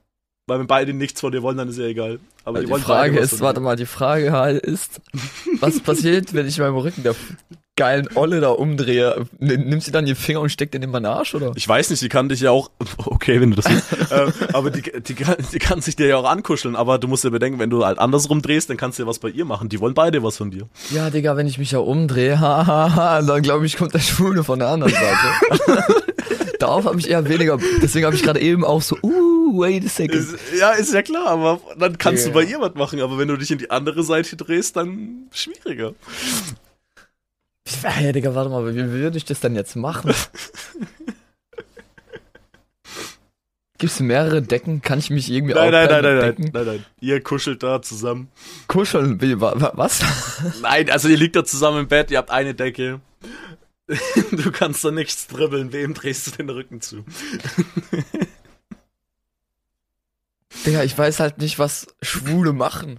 [0.47, 2.21] weil wenn beide nichts von dir wollen, dann ist ja egal.
[2.45, 5.01] Aber also die, die Frage ist, warte mal, die Frage halt ist,
[5.61, 7.13] was passiert, wenn ich meinem Rücken da
[7.79, 11.35] geilen Olle da umdrehe, nimmt sie dann ihr Finger und steckt den in den Arsch,
[11.35, 11.53] oder?
[11.57, 12.71] Ich weiß nicht, die kann dich ja auch,
[13.05, 16.17] okay, wenn du das willst, ähm, aber die, die, kann, die kann sich dir ja
[16.17, 19.03] auch ankuscheln, aber du musst dir bedenken, wenn du halt andersrum drehst, dann kannst du
[19.03, 19.69] ja was bei ihr machen.
[19.69, 20.69] Die wollen beide was von dir.
[20.91, 24.59] Ja, Digga, wenn ich mich ja umdrehe, hahaha, dann glaube ich, kommt der Schwule von
[24.59, 25.95] der anderen Seite.
[26.59, 29.26] Darauf habe ich eher weniger, deswegen habe ich gerade eben auch so, uh,
[29.59, 30.15] wait a second.
[30.15, 32.33] Ist, ja, ist ja klar, aber dann kannst Ja.
[32.33, 35.29] du bei ihr was machen, aber wenn du dich in die andere Seite drehst, dann
[35.33, 35.95] schwieriger.
[37.83, 40.13] Hey, Digga, warte mal, wie, würde ich das denn jetzt machen?
[43.79, 44.81] Gibt's mehrere Decken?
[44.81, 46.51] Kann ich mich irgendwie Nein, nein, nein, nein, nein, Decken?
[46.55, 46.85] nein, nein.
[47.01, 48.29] Ihr kuschelt da zusammen.
[48.69, 50.01] Kuscheln, was?
[50.63, 53.01] Nein, also ihr liegt da zusammen im Bett, ihr habt eine Decke.
[54.33, 57.05] Du kannst da nichts dribbeln, wem drehst du den Rücken zu?
[60.67, 62.99] Digga, ich weiß halt nicht, was Schwule machen.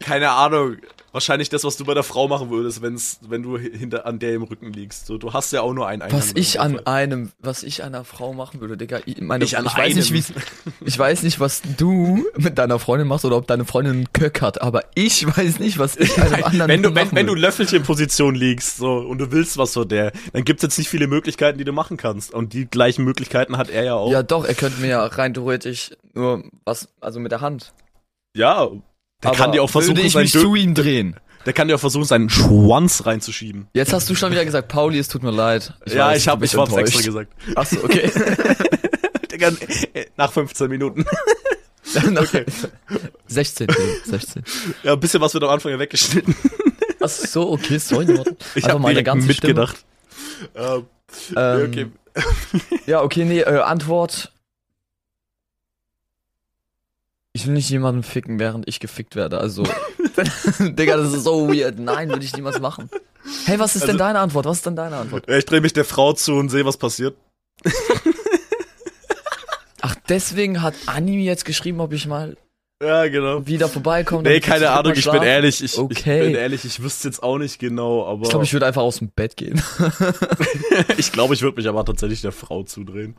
[0.00, 0.78] Keine Ahnung.
[1.12, 4.34] Wahrscheinlich das, was du bei der Frau machen würdest, wenn's, wenn du hinter an der
[4.34, 5.06] im Rücken liegst.
[5.06, 6.18] So, du hast ja auch nur einen Eingang.
[6.18, 9.00] Was ich an einem, was ich einer Frau machen würde, Digga.
[9.04, 10.32] Ich, meine, Ich ich weiß nicht, wie's,
[10.80, 14.40] ich weiß nicht, was du mit deiner Freundin machst oder ob deine Freundin einen Köck
[14.40, 17.34] hat, aber ich weiß nicht, was ich einem anderen wenn du, wenn, wenn du.
[17.34, 21.58] Löffelchen-Position liegst, so, und du willst was von der, dann gibt's jetzt nicht viele Möglichkeiten,
[21.58, 22.32] die du machen kannst.
[22.32, 24.10] Und die gleichen Möglichkeiten hat er ja auch.
[24.10, 27.74] Ja, doch, er könnte mir ja rein theoretisch nur was, also mit der Hand.
[28.34, 28.70] Ja,
[29.22, 31.16] der Aber kann dir auch versuchen, würde ich seinen mich zu ihm drehen.
[31.46, 33.68] der kann dir auch versuchen, seinen Schwanz reinzuschieben.
[33.74, 35.74] Jetzt hast du schon wieder gesagt, Pauli, es tut mir leid.
[35.86, 37.32] ja, weiß, ich du hab, bist ich hab's extra gesagt.
[37.56, 38.10] Achso, okay.
[39.32, 39.48] Digga,
[39.94, 41.04] äh, nach 15 Minuten.
[42.16, 42.44] okay.
[43.26, 43.74] 16, nee,
[44.10, 44.42] 16.
[44.82, 46.34] Ja, ein bisschen was wird am Anfang ja weggeschnitten.
[47.00, 48.06] Ach so, okay, sorry.
[48.54, 49.84] Ich habe meine ganze mitgedacht.
[50.54, 50.84] Ähm,
[51.36, 51.86] Ähm, okay.
[52.86, 54.32] Ja, okay, nee, äh, Antwort.
[57.34, 59.38] Ich will nicht jemanden ficken, während ich gefickt werde.
[59.38, 59.62] Also,
[60.58, 61.78] Digga, das ist so weird.
[61.78, 62.90] Nein, würde ich niemals machen.
[63.46, 64.44] Hey, was ist denn Also- deine Antwort?
[64.44, 65.28] Was ist denn deine Antwort?
[65.30, 67.16] Ich drehe mich der Frau zu und sehe, was passiert.
[69.80, 72.36] Ach, deswegen hat Anime jetzt geschrieben, ob ich mal
[72.82, 73.46] Ja, genau.
[73.46, 74.22] wieder vorbeikomme.
[74.24, 76.20] Nee, keine ich Ahnung, ich bin ehrlich, ich, Okay.
[76.20, 78.82] ich bin ehrlich, ich wüsste jetzt auch nicht genau, aber Ich glaube, ich würde einfach
[78.82, 79.60] aus dem Bett gehen.
[80.98, 83.16] ich, glaube, ich würde mich aber tatsächlich der Frau zudrehen.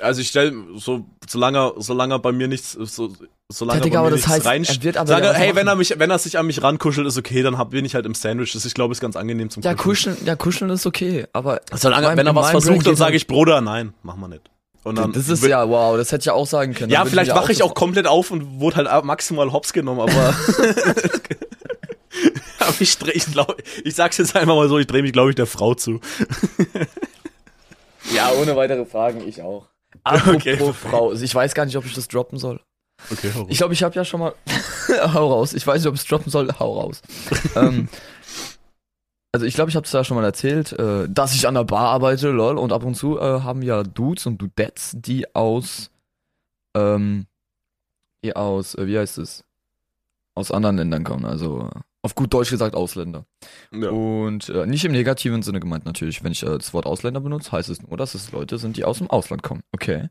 [0.00, 3.12] Also ich stelle so solange solange bei mir nichts so
[3.48, 6.10] solange Ja, Digga, bei mir nichts heißt, rein er sage, hey, wenn er mich wenn
[6.10, 8.52] er sich an mich rankuschelt ist okay, dann hab, bin ich halt im Sandwich.
[8.52, 10.16] Das ist glaube ich ganz angenehm zum Ja, Kuscheln.
[10.24, 13.26] ja, kuscheln ist okay, aber Solange mein- wenn er was versucht, dann sage halt- ich
[13.26, 14.42] Bruder, nein, mach mal nicht.
[14.84, 16.90] Und dann das ist ja wow, das hätte ich ja auch sagen können.
[16.90, 20.10] Ja, vielleicht wache ich auch komplett auf und wurde halt maximal hops genommen, aber.
[22.58, 25.36] aber ich ich glaube, ich sag's jetzt einfach mal so, ich drehe mich, glaube ich,
[25.36, 26.00] der Frau zu.
[28.14, 29.68] Ja, ohne weitere Fragen, ich auch.
[30.04, 30.72] Apropos Okay.
[30.72, 32.60] Frau, ich weiß gar nicht, ob ich das droppen soll.
[33.10, 34.34] Okay, Ich glaube, ich habe ja schon mal.
[35.14, 35.54] hau raus.
[35.54, 36.48] Ich weiß nicht, ob ich es droppen soll.
[36.58, 37.02] Hau raus.
[37.56, 37.88] ähm,
[39.32, 41.64] also ich glaube, ich habe es ja schon mal erzählt, äh, dass ich an der
[41.64, 42.58] Bar arbeite, lol.
[42.58, 45.90] Und ab und zu äh, haben ja Dudes und Dudettes, die aus,
[46.76, 47.26] ähm,
[48.24, 49.44] die aus, äh, wie heißt es,
[50.34, 51.24] aus anderen Ländern kommen.
[51.24, 53.24] Also äh, auf gut Deutsch gesagt Ausländer.
[53.72, 53.90] ja.
[53.90, 56.24] Und äh, nicht im negativen Sinne gemeint natürlich.
[56.24, 58.84] Wenn ich äh, das Wort Ausländer benutze, heißt es nur, dass es Leute sind, die
[58.84, 59.62] aus dem Ausland kommen.
[59.72, 60.08] Okay.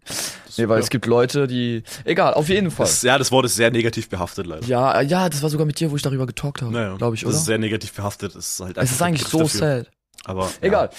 [0.58, 0.84] Nee, weil ja.
[0.84, 1.84] es gibt Leute, die.
[2.06, 2.86] Egal, auf jeden Fall.
[2.86, 4.66] das, ja, das Wort ist sehr negativ behaftet, leider.
[4.66, 6.72] Ja, äh, ja, das war sogar mit dir, wo ich darüber getalkt habe.
[6.72, 7.38] Naja, Glaube ich, das oder?
[7.38, 8.36] ist sehr negativ behaftet.
[8.36, 9.60] Das ist halt es ist eigentlich so dafür.
[9.60, 9.92] sad.
[10.24, 10.90] Aber Egal.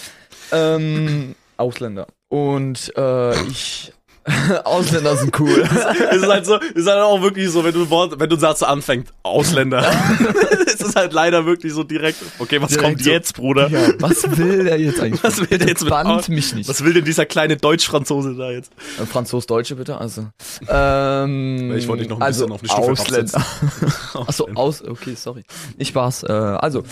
[0.53, 2.07] Ähm, Ausländer.
[2.29, 3.93] Und äh, ich.
[4.65, 5.69] Ausländer sind cool.
[6.11, 8.37] Es ist halt so, es ist halt auch wirklich so, wenn du Wort, wenn du
[8.37, 9.85] einen Satz so anfängst, Ausländer.
[10.67, 12.19] es ist halt leider wirklich so direkt.
[12.39, 13.11] Okay, was Direkt kommt so.
[13.11, 13.69] jetzt, Bruder?
[13.69, 15.23] ja, was will der jetzt eigentlich?
[15.25, 16.69] Was will der jetzt mit mich nicht.
[16.69, 18.73] Was will denn dieser kleine Deutsch-Franzose da jetzt?
[19.01, 20.27] Äh, Franzos-Deutsche bitte, also.
[20.69, 23.47] Ähm, Ich wollte dich noch ein also bisschen auf eine Stufe Ausländer.
[24.27, 25.45] Achso, aus, okay, sorry.
[25.79, 26.23] Ich war's.
[26.23, 26.85] Äh, also,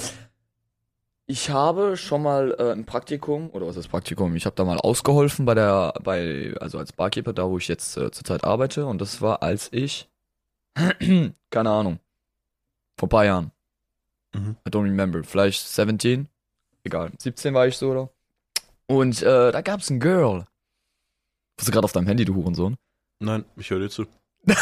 [1.31, 4.35] ich habe schon mal äh, ein Praktikum, oder was ist Praktikum?
[4.35, 7.97] Ich habe da mal ausgeholfen bei der, bei, also als Barkeeper, da wo ich jetzt
[7.97, 8.85] äh, zurzeit arbeite.
[8.87, 10.09] Und das war, als ich,
[10.75, 12.01] keine Ahnung,
[12.99, 13.53] vor ein paar Jahren.
[14.35, 14.57] Mhm.
[14.67, 15.23] I don't remember.
[15.23, 16.27] Vielleicht 17?
[16.83, 17.13] Egal.
[17.17, 18.11] 17 war ich so, oder?
[18.87, 20.47] Und äh, da gab's ein Girl.
[21.57, 22.77] Bist du gerade auf deinem Handy, du Hurensohn?
[23.21, 24.07] Nein, ich höre dir zu.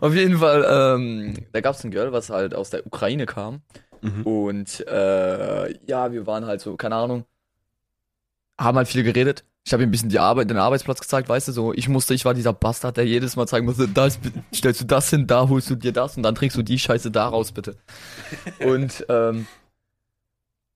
[0.00, 3.60] Auf jeden Fall, ähm, da gab's ein Girl, was halt aus der Ukraine kam.
[4.02, 4.22] Mhm.
[4.22, 7.24] Und äh, ja, wir waren halt so, keine Ahnung,
[8.58, 9.44] haben halt viel geredet.
[9.64, 12.14] Ich habe ihm ein bisschen die Arbeit, den Arbeitsplatz gezeigt, weißt du, so, ich musste,
[12.14, 14.08] ich war dieser Bastard, der jedes Mal zeigen musste, da
[14.54, 17.10] stellst du das hin, da holst du dir das und dann trägst du die Scheiße
[17.10, 17.76] da raus, bitte.
[18.64, 19.48] Und ähm,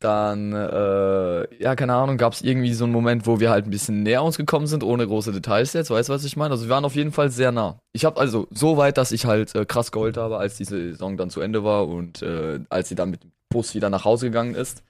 [0.00, 3.70] dann, äh, ja, keine Ahnung, gab es irgendwie so einen Moment, wo wir halt ein
[3.70, 6.52] bisschen näher uns gekommen sind, ohne große Details jetzt, weißt du, was ich meine?
[6.52, 7.78] Also wir waren auf jeden Fall sehr nah.
[7.92, 11.16] Ich habe also so weit, dass ich halt äh, krass geheult habe, als die Saison
[11.16, 14.26] dann zu Ende war und äh, als sie dann mit dem Bus wieder nach Hause
[14.26, 14.82] gegangen ist,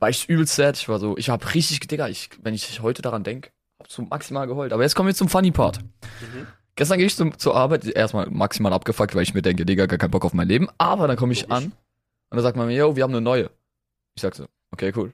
[0.00, 0.76] war ich übelst sad.
[0.76, 4.02] Ich war so, ich hab richtig, Digga, ich, wenn ich heute daran denk, hab so
[4.02, 4.72] maximal geheult.
[4.72, 5.80] Aber jetzt kommen wir zum Funny Part.
[5.80, 6.46] Mhm.
[6.74, 9.98] Gestern gehe ich zum, zur Arbeit, erstmal maximal abgefuckt, weil ich mir denke, Digga, gar
[9.98, 10.68] keinen Bock auf mein Leben.
[10.78, 11.56] Aber dann komme ich Logisch.
[11.56, 13.50] an und dann sagt man mir, yo, wir haben eine neue.
[14.16, 15.12] Ich sag so, okay, cool.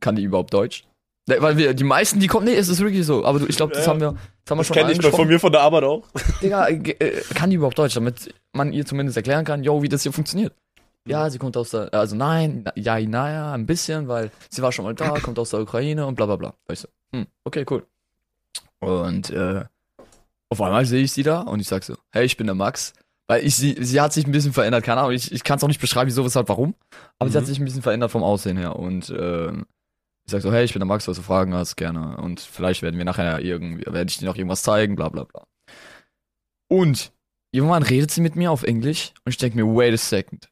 [0.00, 0.84] Kann die überhaupt Deutsch?
[1.28, 3.24] Ne, Weil wir, die meisten, die kommen, nee, es ist wirklich so.
[3.24, 4.98] Aber du, ich glaube, das Ja, haben wir, das haben wir Das schon kenne ich
[5.00, 6.04] bei- von mir von der Arbeit auch.
[6.42, 10.02] Digga, äh, kann die überhaupt Deutsch, damit man ihr zumindest erklären kann, yo, wie das
[10.02, 10.54] hier funktioniert.
[11.06, 14.84] Ja, sie kommt aus der, also nein, ja, naja, ein bisschen, weil sie war schon
[14.84, 16.54] mal da, kommt aus der Ukraine und bla bla bla.
[16.70, 17.86] Ich so, hm, okay, cool.
[18.80, 19.64] Und äh,
[20.48, 22.92] auf einmal sehe ich sie da und ich sag so, hey, ich bin der Max.
[23.30, 25.62] Weil ich sie, sie hat sich ein bisschen verändert, keine Ahnung, ich, ich kann es
[25.62, 26.74] auch nicht beschreiben, wieso, weshalb, warum.
[27.20, 27.46] Aber sie hat Mhm.
[27.46, 28.74] sich ein bisschen verändert vom Aussehen her.
[28.74, 32.16] Und äh, ich sag so, hey, ich bin der Max, was du Fragen hast, gerne.
[32.16, 35.44] Und vielleicht werden wir nachher irgendwie, werde ich dir noch irgendwas zeigen, bla bla bla.
[36.68, 37.12] Und
[37.52, 40.48] irgendwann redet sie mit mir auf Englisch und ich denke mir, wait a second.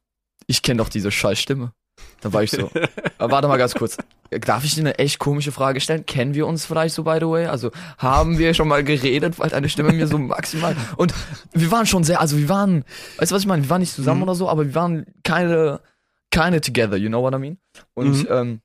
[0.46, 1.72] Ich kenne doch diese scheiß Stimme.
[2.20, 2.70] Dann war ich so,
[3.18, 3.96] warte mal ganz kurz.
[4.30, 6.04] Darf ich dir eine echt komische Frage stellen?
[6.04, 7.46] Kennen wir uns vielleicht so, by the way?
[7.46, 10.76] Also, haben wir schon mal geredet, weil deine Stimme mir so maximal.
[10.96, 11.14] Und
[11.52, 12.84] wir waren schon sehr, also wir waren,
[13.18, 13.62] weißt du, was ich meine?
[13.62, 14.22] Wir waren nicht zusammen Mhm.
[14.24, 15.80] oder so, aber wir waren keine,
[16.30, 17.58] keine together, you know what I mean?
[17.94, 18.26] Und, Mhm.
[18.30, 18.61] ähm,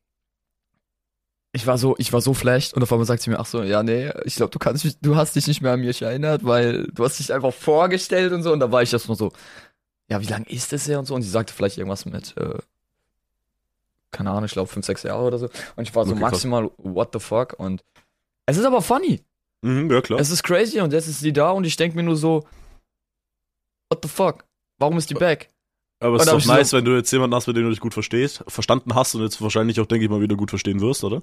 [1.56, 3.62] ich war so, ich war so flashed und auf einmal sagt sie mir, ach so,
[3.62, 6.43] ja, nee, ich glaube, du kannst mich, du hast dich nicht mehr an mich erinnert,
[6.43, 8.52] weil du hast dich einfach vorgestellt und so.
[8.52, 9.32] Und da war ich das nur so,
[10.10, 11.13] ja, wie lang ist das her und so?
[11.13, 12.58] Und sie sagte vielleicht irgendwas mit, äh,
[14.13, 15.49] keine Ahnung, ich glaube fünf, sechs Jahre oder so.
[15.76, 16.32] Und ich war so Okay, krass.
[16.32, 17.56] maximal, what the fuck?
[17.60, 17.84] Und
[18.45, 19.21] es ist aber funny.
[19.65, 20.19] Mhm, ja, klar.
[20.19, 22.45] Es ist crazy und jetzt ist sie da und ich denke mir nur so,
[23.89, 24.45] what the fuck?
[24.80, 25.49] Warum ist die back?
[26.02, 27.63] Aber es Und ist doch ich so- nice, wenn du jetzt jemanden hast, mit dem
[27.63, 30.49] du dich gut verstehst, verstanden hast und jetzt wahrscheinlich auch, denke ich mal, wieder gut
[30.49, 31.21] verstehen wirst, oder?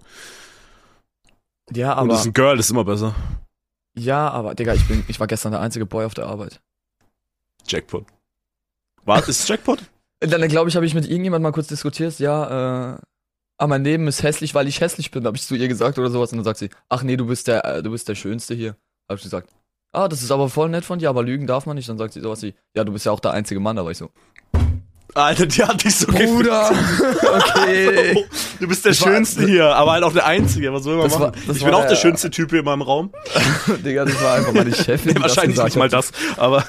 [1.72, 3.14] Ja, und aber, das ist ein Girl, das ist immer besser.
[3.94, 6.60] ja, aber, Digga, ich bin, ich war gestern der einzige Boy auf der Arbeit.
[7.66, 8.06] Jackpot.
[9.04, 9.28] Was?
[9.28, 9.80] Ist es Jackpot?
[10.20, 12.98] Dann, glaube ich, habe ich mit irgendjemand mal kurz diskutiert, ja, äh,
[13.58, 16.10] ah, mein Leben ist hässlich, weil ich hässlich bin, habe ich zu ihr gesagt oder
[16.10, 16.30] sowas.
[16.32, 18.76] Und dann sagt sie, ach nee, du bist der, äh, du bist der Schönste hier.
[19.08, 19.50] Hab ich gesagt,
[19.92, 21.88] ah, das ist aber voll nett von dir, aber lügen darf man nicht.
[21.88, 23.90] Dann sagt sie sowas wie, ja, du bist ja auch der einzige Mann, da war
[23.92, 24.10] ich so.
[25.14, 26.70] Alter, die hat dich so Bruder,
[27.34, 28.24] okay.
[28.60, 30.72] Du bist der Das war- Schönste hier, aber halt auch der Einzige.
[30.72, 31.20] Was soll man machen?
[31.20, 33.10] war- ich bin auch der der- schönste Typ hier in meinem Raum.
[33.84, 35.14] Digga, das war einfach meine Chefin.
[35.14, 36.64] das Wahrscheinlich nicht mal das, aber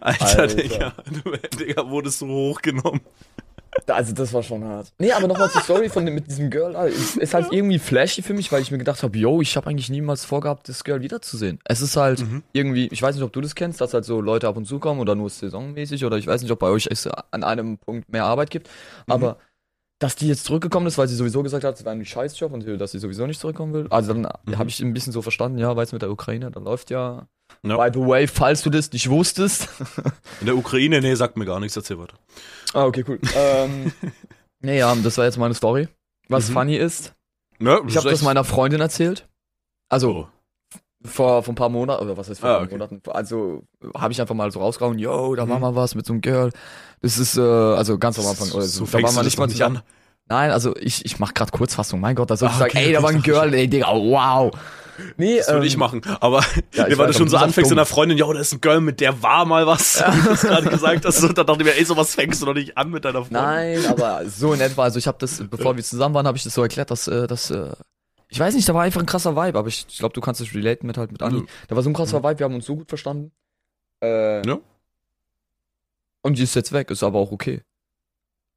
[0.00, 0.46] Alter, Alter.
[0.56, 0.92] Digga,
[1.24, 3.00] du, Digga, wurdest so hochgenommen.
[3.88, 4.92] Also das war schon hart.
[4.98, 6.76] Nee, aber nochmal zur Story von mit diesem Girl.
[6.76, 6.94] Alter.
[6.94, 9.68] Es ist halt irgendwie flashy für mich, weil ich mir gedacht habe, yo, ich habe
[9.68, 11.58] eigentlich niemals vorgehabt, das Girl wiederzusehen.
[11.64, 12.44] Es ist halt Mhm.
[12.52, 14.78] irgendwie, ich weiß nicht, ob du das kennst, dass halt so Leute ab und zu
[14.78, 18.12] kommen oder nur saisonmäßig oder ich weiß nicht, ob bei euch es an einem Punkt
[18.12, 18.68] mehr Arbeit gibt.
[19.08, 19.12] Mhm.
[20.00, 22.66] Dass die jetzt zurückgekommen ist, weil sie sowieso gesagt hat, es wäre ein Scheißjob und
[22.80, 23.86] dass sie sowieso nicht zurückkommen will.
[23.90, 24.58] Also dann Mhm.
[24.58, 27.26] habe ich ein bisschen so verstanden, ja, weil es mit der Ukraine, dann läuft ja.
[27.62, 27.76] Ja.
[27.76, 29.68] By the way, falls du das nicht wusstest.
[30.40, 32.16] In der Ukraine, nee, sagt mir gar nichts, erzähl weiter.
[32.72, 33.20] Ah, okay, cool.
[33.36, 33.92] ähm,
[34.60, 35.88] nee, ja, das war jetzt meine Story.
[36.28, 36.52] Was Mhm.
[36.54, 37.14] funny ist,
[37.60, 39.28] Ja, ich habe das meiner Freundin erzählt.
[39.88, 40.28] Also Oh.
[41.04, 42.72] Vor, vor ein paar Monaten, oder was heißt vor Ah, okay.
[42.72, 43.00] Monaten?
[43.10, 43.64] Also
[43.96, 45.62] habe ich einfach mal so rausgehauen, yo, da war Mhm.
[45.62, 46.50] mal was mit so einem Girl.
[47.02, 48.50] Das ist, äh, also ganz am Anfang.
[48.52, 49.82] Oder so da war fängst man du nicht mal nicht an.
[50.28, 52.00] Nein, also ich, ich mach grad Kurzfassung.
[52.00, 53.68] Mein Gott, da soll ich Ah, sagen, okay, ey, da okay, war ein Girl, ey,
[53.68, 54.50] Digga, wow.
[55.16, 56.00] Nee, Das würde ähm, ich machen.
[56.20, 56.40] Aber
[56.72, 57.84] ja, weiß, du schon so anfängst in der.
[57.84, 60.70] Freundin, ja, da ist ein Girl, mit der war mal was, wie du das gerade
[60.70, 61.22] gesagt hast.
[61.22, 63.42] Und dann dachte ich mir, ey, sowas fängst du doch nicht an mit deiner Freundin.
[63.42, 64.84] Nein, aber so in etwa.
[64.84, 67.26] Also ich habe das, bevor wir zusammen waren, habe ich das so erklärt, dass, äh,
[67.26, 67.70] dass äh,
[68.34, 70.40] ich weiß nicht, da war einfach ein krasser Vibe, aber ich, ich glaube, du kannst
[70.40, 71.40] es relaten mit halt mit Anni.
[71.40, 71.48] Mhm.
[71.68, 73.30] Da war so ein krasser Vibe, wir haben uns so gut verstanden.
[74.02, 74.58] Äh, Ja.
[76.22, 77.62] Und die ist jetzt weg, ist aber auch okay.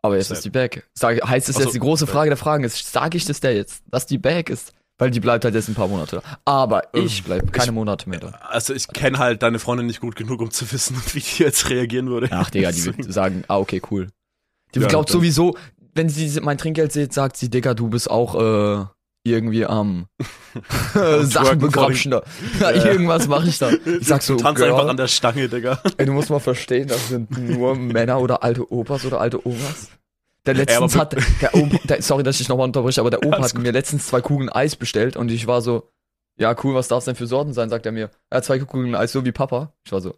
[0.01, 0.37] Aber jetzt Sad.
[0.37, 0.89] ist die back.
[0.93, 2.13] Sag, heißt es so, jetzt, die große sad.
[2.13, 4.73] Frage der Fragen ist, sage ich das der jetzt, dass die back ist?
[4.99, 6.37] Weil die bleibt halt jetzt ein paar Monate da.
[6.45, 8.27] Aber Ähm, ich bleib keine ich- Monate mehr da.
[8.49, 11.69] Also ich kenne halt deine Freundin nicht gut genug, um zu wissen, wie die jetzt
[11.69, 12.29] reagieren würde.
[12.31, 14.07] Ach, Digga, die wird sagen, ah, okay, cool.
[14.73, 15.55] Die Ja, glaubt sowieso,
[15.93, 18.85] wenn sie mein Trinkgeld sieht, sagt sie, Digga, du bist auch äh,
[19.31, 20.07] irgendwie am
[20.93, 22.23] Sachen twerken begrapschen da.
[22.59, 22.85] Ja, Ja.
[22.85, 23.69] irgendwas mache ich da.
[23.71, 25.81] Ich sag so, du tanzt einfach an der Stange, Digga.
[25.97, 29.89] ey, du musst mal verstehen, das sind nur Männer oder alte Opas oder alte Omas.
[30.45, 33.35] Der letztens aber- hat, der Opa, der, sorry, dass ich nochmal unterbreche, aber der Opa
[33.37, 35.89] Alles hat mir letztens zwei Kugeln Eis bestellt und ich war so,
[36.37, 38.09] ja cool, was darf es denn für Sorten sein, sagt er mir.
[38.31, 39.73] Ja, zwei Kugeln Eis, so wie Papa.
[39.85, 40.15] Ich war so,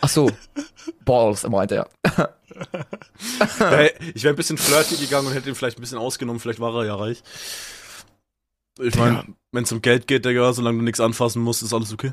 [0.00, 0.30] ach so,
[1.04, 2.30] Balls, meinte er.
[4.14, 6.74] Ich wäre ein bisschen flirty gegangen und hätte ihn vielleicht ein bisschen ausgenommen, vielleicht war
[6.74, 7.22] er ja reich.
[8.78, 11.92] Ich meine, wenn es um Geld geht, Digga, solange du nichts anfassen musst, ist alles
[11.92, 12.12] okay.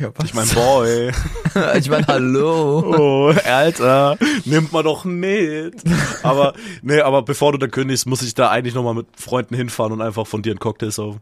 [0.00, 0.24] Ja, was?
[0.24, 1.12] Ich mein, Boy.
[1.78, 2.80] ich mein, hallo.
[2.98, 5.80] Oh, Alter, nimmt man doch mit.
[6.24, 9.92] Aber, nee, aber bevor du da kündigst, muss ich da eigentlich nochmal mit Freunden hinfahren
[9.92, 11.20] und einfach von dir einen Cocktail saufen.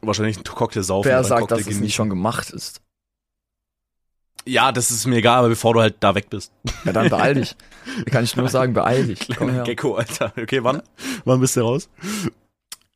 [0.00, 1.08] Wahrscheinlich einen Cocktail saufen.
[1.08, 1.84] Wer sagt, Cocktail dass es genießen.
[1.84, 2.80] nicht schon gemacht ist?
[4.46, 6.52] Ja, das ist mir egal, aber bevor du halt da weg bist.
[6.84, 7.56] Ja, dann beeil dich.
[8.04, 9.20] Da kann ich nur sagen, beeil dich.
[9.26, 9.62] Komm Kleiner her.
[9.64, 10.32] Gecko, Alter.
[10.40, 10.82] Okay, wann?
[11.24, 11.88] Wann bist du raus?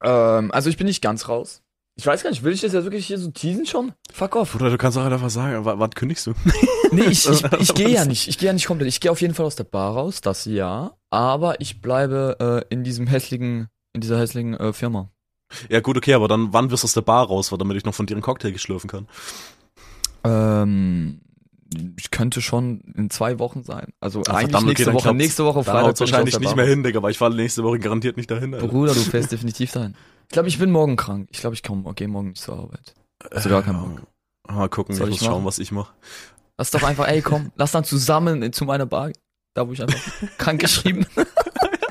[0.03, 1.63] Ähm, also ich bin nicht ganz raus.
[1.99, 3.93] Ich weiß gar nicht, will ich das jetzt wirklich hier so teasen schon?
[4.13, 4.53] Fuck off.
[4.53, 6.35] Bruder, du kannst auch einfach sagen, wann kündigst du?
[6.93, 8.29] Nee, ich, ich, ich gehe ja nicht.
[8.29, 8.87] Ich gehe ja nicht komplett.
[8.87, 10.93] Ich gehe auf jeden Fall aus der Bar raus, das ja.
[11.11, 15.11] Aber ich bleibe äh, in diesem hässlichen, in dieser hässlichen äh, Firma.
[15.69, 17.95] Ja, gut, okay, aber dann, wann wirst du aus der Bar raus, damit ich noch
[17.95, 19.09] von dir einen Cocktail geschlürfen kann?
[20.23, 21.21] Ähm,
[21.99, 23.93] ich könnte schon in zwei Wochen sein.
[24.01, 25.15] Also Ah, eigentlich verdammt, okay, nächste dann Woche.
[25.15, 28.17] Nächste Woche Freitag bin wahrscheinlich nicht mehr hin, Digga, weil ich fahre nächste Woche garantiert
[28.17, 28.55] nicht dahin.
[28.55, 28.69] Alter.
[28.69, 29.95] Bruder, du fährst definitiv dahin.
[30.29, 31.29] Ich glaube, ich bin morgen krank.
[31.31, 32.95] Ich glaube, ich komme gehe morgen nicht zur Arbeit.
[33.31, 34.03] Also gar keinen Bock.
[34.49, 35.93] Mal gucken, Soll ich muss schauen, was ich mache.
[36.59, 39.11] Lass doch einfach, ey, komm, lass dann zusammen zu meiner Bar.
[39.55, 39.99] Da, wo ich einfach
[40.39, 41.07] krank geschrieben.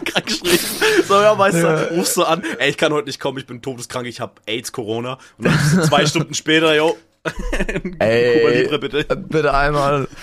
[0.05, 0.59] Krank geschrieben.
[1.07, 1.85] So, ja, weißt Ja.
[1.85, 4.39] du, rufst du an, ey, ich kann heute nicht kommen, ich bin todeskrank, ich hab
[4.45, 5.17] AIDS, Corona.
[5.37, 6.95] Und dann zwei Stunden später, yo,
[7.99, 8.39] Ey.
[8.39, 9.15] Cuba Libre bitte.
[9.15, 10.07] Bitte einmal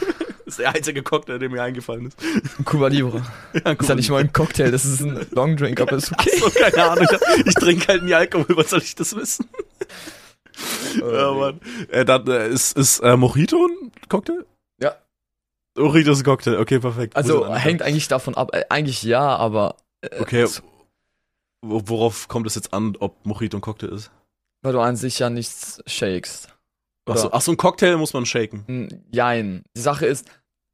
[0.44, 2.18] Das ist der einzige Cocktail, der mir eingefallen ist.
[2.66, 3.24] Cuba Libre.
[3.54, 6.12] Ja, Das ist ja nicht mal ein Cocktail, das ist ein Long Drink, aber ist
[6.12, 6.36] okay.
[6.38, 7.06] So, keine Ahnung,
[7.46, 9.48] ich, trinke halt nie Alkohol, was soll ich das wissen?
[11.00, 11.60] ja, Mann.
[11.88, 14.44] Äh, dann äh, ist, ist äh, Mojito ein Cocktail?
[14.80, 14.96] Ja.
[15.78, 17.16] Mojito ist ein Cocktail, okay, perfekt.
[17.16, 18.50] Also hängt eigentlich davon ab.
[18.52, 20.44] Äh, eigentlich ja, aber äh, Okay.
[20.46, 20.62] so-
[21.64, 24.10] Wo- Worauf kommt es jetzt an, ob Mojito ein Cocktail ist?
[24.64, 26.48] weil du an sich ja nichts shakest.
[27.06, 28.64] Oder- Achso, ach so, ein Cocktail muss man shaken.
[28.66, 29.62] Mm, Jein.
[29.76, 30.26] Die Sache ist,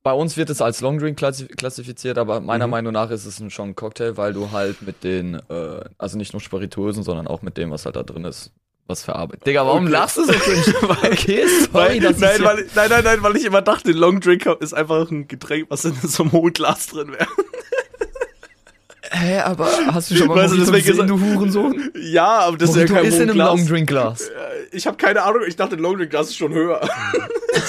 [0.03, 2.71] bei uns wird es als Long Drink klassi- klassifiziert, aber meiner Mhm.
[2.71, 6.33] Meinung nach ist es schon ein Cocktail, weil du halt mit den, äh, also nicht
[6.33, 8.53] nur Spirituosen, sondern auch mit dem, was halt da drin ist,
[8.87, 9.47] was verarbeitet.
[9.47, 9.93] Digga, warum Okay.
[9.93, 10.62] lachst du so cringe?
[11.12, 14.73] okay, sorry, Weil, nein, weil, nein, nein, nein, weil ich immer dachte, Long Drink ist
[14.75, 17.27] einfach ein Getränk, was in so einem hohen Glas drin wäre.
[19.11, 21.90] Hä, aber hast du schon mal Weißt du, Mojito deswegen gesehen, du Hurensohn?
[22.01, 23.38] Ja, aber das Mojito ist ja kein ist in einem.
[23.38, 24.29] Long Drink Glas.
[24.29, 24.33] Äh,
[24.73, 26.81] Ich habe keine Ahnung, ich dachte, Long Drink Glas ist schon höher.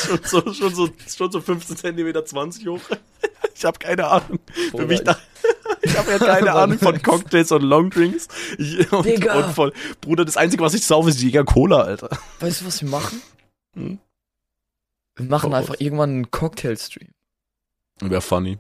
[0.06, 2.80] schon, so, schon, so, schon so 15 cm 20 hoch.
[3.56, 4.40] Ich habe keine Ahnung.
[4.54, 5.18] Für Bruder, mich ich- da,
[5.82, 8.28] ich habe ja keine Ahnung von Cocktails und Long Drinks.
[8.58, 9.34] Ich, und, Digga.
[9.48, 12.10] und voll, Bruder, das Einzige, was ich saufe, ist Jäger Cola, Alter.
[12.40, 13.22] Weißt du, was wir machen?
[13.76, 14.00] Hm?
[15.18, 15.56] Wir machen Oh.
[15.56, 17.10] einfach irgendwann einen Cocktail-Stream.
[18.02, 18.58] Wäre funny.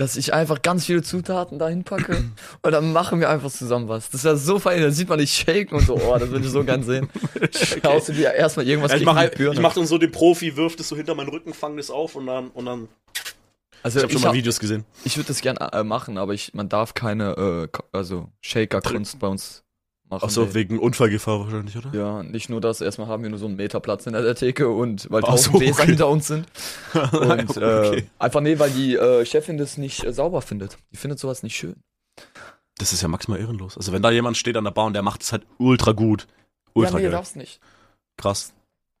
[0.00, 2.24] Dass ich einfach ganz viele Zutaten dahin packe
[2.62, 4.08] und dann machen wir einfach zusammen was.
[4.08, 6.50] Das wäre so fein, dann sieht man nicht shaken und so, oh, das würde ich
[6.50, 7.10] so gern sehen.
[7.82, 10.56] Schaust du dir erstmal irgendwas Ja, ich die halt, ich mach dann so den Profi,
[10.56, 12.88] wirft es so hinter meinen Rücken, fang das auf und dann, und dann.
[13.82, 14.86] also Ich habe schon mal hab, Videos gesehen.
[15.04, 19.26] ich würde das gern äh, machen, aber ich, man darf keine, äh, also Shaker-Kunst bei
[19.28, 19.64] uns
[20.10, 20.24] machen.
[20.26, 21.90] Ach so, wegen Unfallgefahr wahrscheinlich, oder?
[21.92, 25.10] Ja, nicht nur das, erstmal haben wir nur so einen Meterplatz in der Theke und
[25.10, 25.86] weil tausend so, Gläser okay.
[25.86, 26.46] hinter uns sind.
[27.12, 28.10] Und äh, okay.
[28.18, 30.76] einfach nee, weil die äh, Chefin das nicht äh, sauber findet.
[30.92, 31.76] Die findet sowas nicht schön.
[32.78, 33.76] Das ist ja maximal ehrenlos.
[33.76, 36.26] Also wenn da jemand steht an der Bar und der macht es halt ultra gut.
[36.72, 37.12] Ultra ja, nee, geil.
[37.12, 37.60] darfst nicht.
[38.16, 38.52] Krass.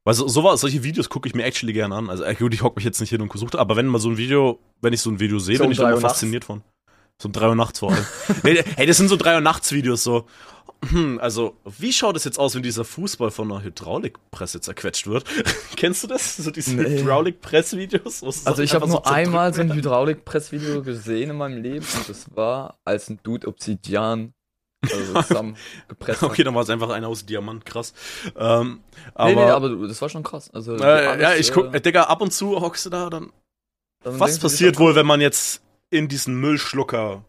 [0.04, 2.10] Weil so, sowas, solche Videos gucke ich mir actually gerne an.
[2.10, 4.10] Also äh, gut, ich hocke mich jetzt nicht hin und suche, aber wenn mal so
[4.10, 6.62] ein Video, wenn ich so ein Video sehe, So bin ich immer fasziniert von.
[7.20, 8.06] So um drei Uhr nachts vor allem.
[8.42, 10.26] hey, hey, das sind so drei Uhr nachts Videos so.
[10.88, 15.24] Hm, also, wie schaut es jetzt aus, wenn dieser Fußball von einer Hydraulikpresse zerquetscht wird?
[15.76, 16.36] Kennst du das?
[16.38, 17.00] So diese Nee.
[17.00, 18.22] Hydraulikpress-Videos?
[18.46, 19.72] Also ich habe nur so einmal so ein?
[19.74, 24.32] Hydraulikpressvideo gesehen in meinem Leben und das war, als ein Dude Obsidian
[24.82, 27.92] also zusammengepresst Okay, dann war es einfach einer aus Diamant, krass.
[28.36, 28.80] Ähm,
[29.14, 30.50] aber, nee, nee, aber das war schon krass.
[30.50, 33.30] Also, äh, ja, ich guck, äh, äh, Digga, ab und zu hockst du da, dann.
[34.02, 37.24] dann Was passiert wohl, wenn man jetzt in diesen Müllschlucker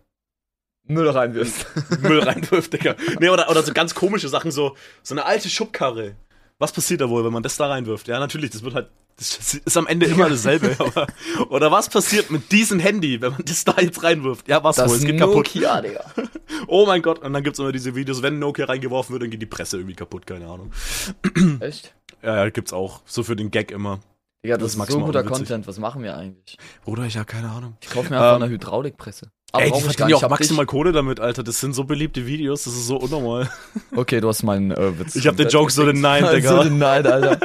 [0.88, 1.66] Müll reinwirfst?
[2.02, 2.96] Müll reinwirft, Digga.
[3.20, 6.16] Nee, oder, oder so ganz komische Sachen, so, so eine alte Schubkarre.
[6.60, 8.08] Was passiert da wohl, wenn man das da reinwirft?
[8.08, 11.08] Ja, natürlich, das wird halt, das ist am Ende immer dasselbe, aber,
[11.50, 14.48] oder was passiert mit diesem Handy, wenn man das da jetzt reinwirft?
[14.48, 15.36] Ja, was Das wohl, es geht kaputt.
[15.56, 16.04] Nokia, Digga.
[16.68, 19.42] Oh mein Gott, und dann gibt's immer diese Videos, wenn Nokia reingeworfen wird, dann geht
[19.42, 20.72] die Presse irgendwie kaputt, keine Ahnung.
[21.60, 21.96] Echt?
[22.22, 24.00] Ja, ja, gibt's auch, so für den Gag immer.
[24.44, 25.38] Digga, Das das, ist so guter unwitzig.
[25.38, 25.68] Content.
[25.68, 26.58] Was machen wir eigentlich?
[26.84, 27.78] Bruder, ich habe keine Ahnung.
[27.82, 29.32] Ich kaufe mir einfach Ähm, eine Hydraulikpresse.
[29.54, 31.44] Ey, brauch die verdienen ja auch Ich hab maximal Kohle damit, Alter.
[31.44, 33.44] Das sind so beliebte Videos, das ist so unnormal.
[33.76, 35.16] dich- Okay, du hast meinen äh, Witz.
[35.16, 36.04] Ich hab den Joke so gefickt.
[36.04, 36.50] denied, Digga.
[36.50, 37.40] So denied, Alter.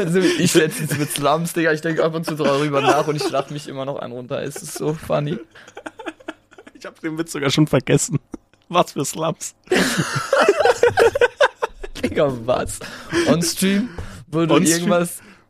[0.00, 1.72] also, ich letztens mit Slums, Digga.
[1.72, 4.42] Ich denke ab und zu darüber nach und ich lach mich immer noch einen runter.
[4.42, 5.38] Es ist so funny.
[6.74, 8.18] Ich habe den Witz sogar schon vergessen.
[8.68, 9.54] Was für Slums.
[12.02, 12.80] Digga, was?
[13.28, 13.88] On Stream,
[14.30, 14.92] du On Stream?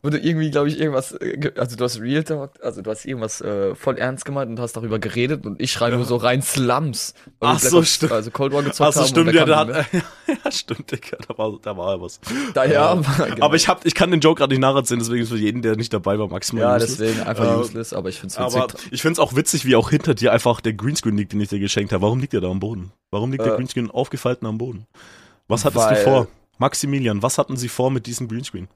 [0.04, 3.04] Wo du irgendwie, glaube ich, irgendwas, äh, also du hast Real Talk, also du hast
[3.04, 6.42] irgendwas äh, voll ernst gemeint und hast darüber geredet und ich schreibe nur so rein
[6.42, 7.14] Slums.
[7.38, 8.10] Ach so, Ops, stimmt.
[8.12, 9.08] Also Cold War gezockt Achso, haben.
[9.08, 9.86] stimmt, ja, da hat, mehr?
[10.44, 12.20] ja, stimmt, Digga, da war, da war ja was.
[12.52, 12.86] Da, ja, Ja.
[12.90, 13.46] aber, genau.
[13.46, 15.76] Aber ich, hab, ich kann den Joke gerade nicht nacherzählen, deswegen ist für jeden, der
[15.76, 16.96] nicht dabei war, maximal Ja, useless.
[16.96, 18.88] deswegen einfach Äh, useless, aber ich find's Aber witzig.
[18.92, 21.60] ich find's auch witzig, wie auch hinter dir einfach der Greenscreen liegt, den ich dir
[21.60, 22.02] geschenkt habe.
[22.02, 22.90] Warum liegt der da am Boden?
[23.12, 24.86] Warum liegt der Äh, Greenscreen aufgefalten am Boden?
[25.46, 26.26] Was hattest weil- du vor?
[26.58, 28.68] Maximilian, was hatten sie vor mit diesem Greenscreen?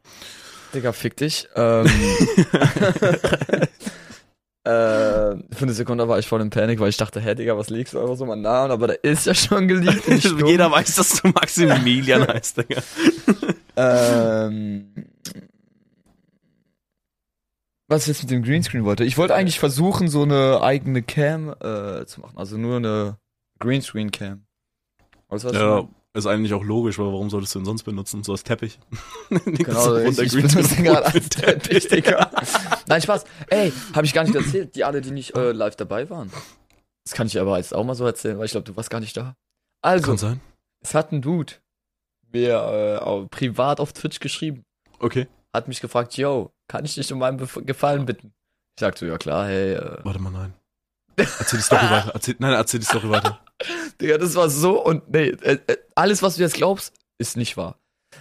[0.77, 1.49] Digga, fick dich.
[1.57, 1.87] Ähm,
[4.65, 7.71] äh, für eine Sekunde war ich voll in Panik, weil ich dachte, hä, Digga, was
[7.71, 8.67] liegst du einfach so mal nah?
[8.67, 10.07] Aber der ist ja schon geleakt.
[10.07, 10.47] dumm?
[10.47, 12.83] Jeder weiß, dass du Maximilian heißt, Digga.
[13.77, 14.93] Ähm,
[17.89, 19.05] was ich jetzt mit dem Greenscreen wollte.
[19.05, 22.37] Ich wollte eigentlich versuchen, so eine eigene Cam äh, zu machen.
[22.37, 23.19] Also nur eine
[23.61, 24.45] Greenscreen-Cam.
[25.53, 25.89] Ja?
[26.17, 28.25] Ist eigentlich auch logisch, weil warum solltest du ihn sonst benutzen?
[28.25, 28.79] So als Teppich.
[29.45, 32.31] Genau, ich, ich benutze gerade als Teppich, Digga.
[32.87, 33.25] Nein, Spaß.
[33.49, 36.33] Ey, habe ich gar nicht erzählt, die alle, die nicht äh, live dabei waren.
[37.05, 39.01] Das kann ich aber jetzt auch mal so erzählen, weil ich glaube, du warst gar
[39.01, 39.35] nicht da.
[39.83, 40.41] Also, Kann sein.
[40.83, 41.55] es hat ein Dude
[42.33, 44.65] mir äh, privat auf Twitch geschrieben.
[44.99, 45.29] Okay.
[45.55, 48.33] Hat mich gefragt, yo, kann ich dich um meinen Bef Gefallen bitten?
[48.77, 50.55] Ich sagte ja klar, hey, äh, Warte mal, nein.
[51.17, 52.11] Erzähl die Story weiter.
[52.13, 53.41] Erzähl, nein, erzähl die Story weiter.
[54.01, 57.57] Digga, das war so und nee, äh, äh, alles, was du jetzt glaubst, ist nicht
[57.57, 57.79] wahr.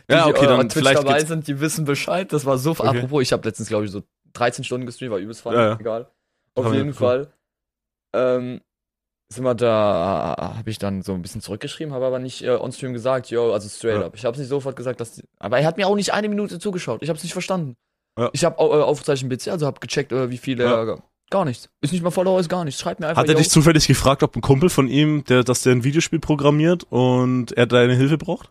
[0.10, 2.32] Die, Ja, okay, die, dann Twitch vielleicht dabei sind, die wissen Bescheid.
[2.34, 2.88] Das war so, Okay.
[2.88, 5.78] apropos, ich habe letztens, glaube ich, so 13 Stunden gestreamt, war übelst funny, Ja, ja.
[5.80, 6.12] egal.
[6.56, 6.94] Auf jeden.
[6.94, 7.28] Fall
[8.14, 8.62] ähm,
[9.30, 12.94] sind wir da, habe ich dann so ein bisschen zurückgeschrieben, habe aber nicht äh, on-stream
[12.94, 14.06] gesagt, yo, also straight Ja.
[14.08, 14.16] up.
[14.16, 16.60] Ich habe nicht sofort gesagt, dass die, aber er hat mir auch nicht eine Minute
[16.60, 17.02] zugeschaut.
[17.04, 17.76] Ich habe es nicht verstanden.
[18.18, 18.30] Ja.
[18.34, 20.98] Ich habe äh, Aufzeichen PC, also habe gecheckt, äh, wie viele, Ja.
[21.30, 21.70] Gar nichts.
[21.82, 22.80] Ist nicht mal Follower, ist gar nichts.
[22.80, 25.62] Schreibt mir einfach, Hat er dich zufällig gefragt, ob ein Kumpel von ihm, der, dass
[25.62, 28.50] der ein Videospiel programmiert und er deine Hilfe braucht?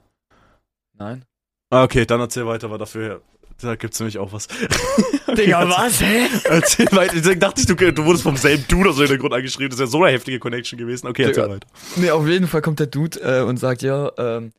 [0.98, 1.24] Nein.
[1.70, 3.22] Ah, okay, dann erzähl weiter, weil dafür,
[3.60, 4.48] da gibt's nämlich auch was.
[5.36, 6.26] Digga, was, hä?
[6.44, 7.14] Erzähl weiter.
[7.16, 9.70] Deswegen dachte ich, du, du wurdest vom selben Dude aus dem Grund angeschrieben.
[9.70, 11.08] Das ist ja so eine heftige Connection gewesen.
[11.08, 11.54] Okay, erzähl Digga.
[11.56, 11.66] weiter.
[11.96, 14.52] Nee, auf jeden Fall kommt der Dude äh, und sagt, ja, ähm,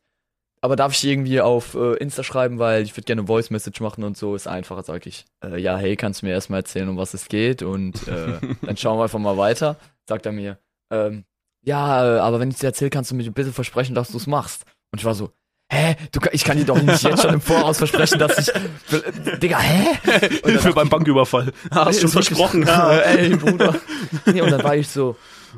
[0.66, 4.04] aber darf ich irgendwie auf äh, Insta schreiben, weil ich würde gerne Voice Message machen
[4.04, 5.24] und so, ist einfacher, sag ich.
[5.42, 8.76] Äh, ja, hey, kannst du mir erstmal erzählen, um was es geht und äh, dann
[8.76, 9.76] schauen wir einfach mal weiter.
[10.08, 10.58] Sagt er mir,
[10.92, 11.24] ähm,
[11.64, 14.26] ja, äh, aber wenn ich dir erzähle, kannst du mir bitte versprechen, dass du es
[14.26, 14.64] machst.
[14.92, 15.30] Und ich war so,
[15.72, 18.52] hä, du, ich kann dir doch nicht jetzt schon im Voraus versprechen, dass ich,
[19.40, 19.98] Digga, hä?
[20.44, 21.52] Hilfe beim Banküberfall.
[21.70, 22.62] Hast wirklich- versprochen.
[22.66, 22.98] Ja.
[22.98, 23.74] ey, Bruder.
[24.26, 25.16] Nee, und dann war ich so,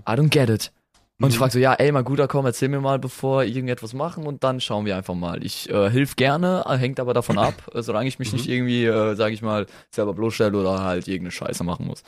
[0.08, 0.72] I don't get it.
[1.20, 1.38] Und ich Mhm.
[1.40, 4.60] frag so, ja, ey, mal guter, komm, erzähl mir mal, bevor irgendetwas machen und dann
[4.60, 5.44] schauen wir einfach mal.
[5.44, 8.36] Ich äh, hilf gerne, äh, hängt aber davon ab, äh, solange ich mich Mhm.
[8.38, 12.04] nicht irgendwie, äh, sag ich mal, selber bloßstelle oder halt irgendeine Scheiße machen muss.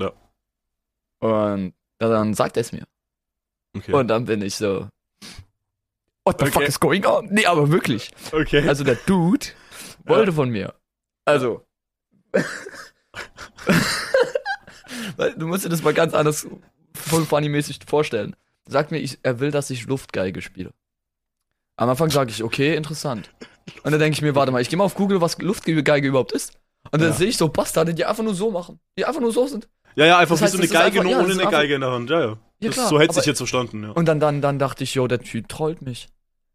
[0.00, 0.12] Ja.
[1.20, 2.84] Und dann sagt er es mir.
[3.76, 3.92] Okay.
[3.92, 4.88] Und dann bin ich so,
[6.24, 6.50] what the Okay.
[6.52, 7.26] fuck is going on?
[7.30, 8.10] Nee, aber wirklich.
[8.32, 8.66] okay.
[8.66, 9.46] Also der Dude
[10.06, 10.74] wollte von mir.
[11.26, 11.62] Also.
[15.38, 16.46] Du musst dir das mal ganz anders
[16.94, 18.36] voll funny-mäßig vorstellen.
[18.68, 20.72] Sagt mir, ich, er will, dass ich Luftgeige spiele.
[21.76, 23.30] Am Anfang sage ich, okay, interessant.
[23.82, 26.32] Und dann denke ich mir, warte mal, ich gehe mal auf Google, was Luftgeige überhaupt
[26.32, 26.54] ist.
[26.90, 27.16] Und dann Ja.
[27.16, 28.80] sehe ich so Bastarde, die einfach nur so machen.
[28.98, 29.68] Die einfach nur so sind.
[29.96, 31.50] ja, ja, einfach Das heißt, wie so eine Geige, einfach- nur ja, ohne eine einfach-
[31.52, 32.10] Geige in der Hand.
[32.10, 32.26] Ja, ja.
[32.26, 32.36] Ja,
[32.68, 33.90] das, klar, so hätte aber- ich jetzt verstanden, ja.
[33.90, 36.08] Und dann, dann, dann dachte ich, yo, der Typ trollt mich.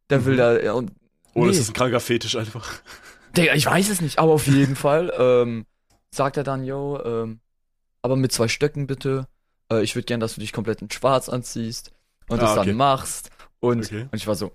[0.10, 0.38] Der will Mhm.
[0.38, 0.92] da, ja, und
[1.34, 1.52] Oder nee.
[1.52, 2.82] ist das ein kranker Fetisch einfach?
[3.38, 5.66] Digga, ich weiß es nicht, aber auf jeden Fall ähm,
[6.12, 7.40] sagt er dann, yo, ähm,
[8.02, 9.28] aber mit zwei Stöcken bitte.
[9.72, 11.92] Äh, ich würde gern, dass du dich komplett in schwarz anziehst
[12.28, 12.68] und Ah, das okay.
[12.70, 13.30] dann machst.
[13.60, 14.04] Und, Okay.
[14.12, 14.52] und ich war so,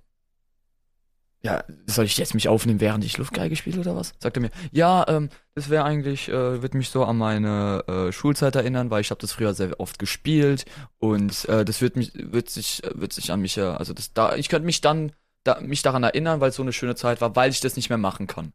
[1.42, 4.14] ja, soll ich jetzt mich aufnehmen, während ich Luftgeige spiele oder was?
[4.18, 8.12] Sagt er mir, ja, ähm, das wäre eigentlich, äh, wird mich so an meine äh,
[8.12, 10.64] Schulzeit erinnern, weil ich habe das früher sehr oft gespielt
[10.98, 14.34] und äh, das wird mich, wird sich, wird sich an mich, äh, also das da,
[14.34, 15.12] ich könnte mich dann
[15.44, 17.90] da, mich daran erinnern, weil es so eine schöne Zeit war, weil ich das nicht
[17.90, 18.52] mehr machen kann.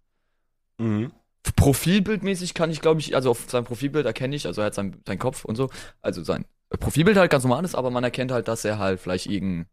[0.78, 1.12] Mhm.
[1.56, 4.98] Profilbildmäßig kann ich, glaube ich, also auf seinem Profilbild erkenne ich, also er hat sein,
[5.08, 5.70] sein Kopf und so,
[6.02, 6.46] also sein
[6.80, 9.68] Profilbild halt ganz normal ist, aber man erkennt halt, dass er halt vielleicht irgend,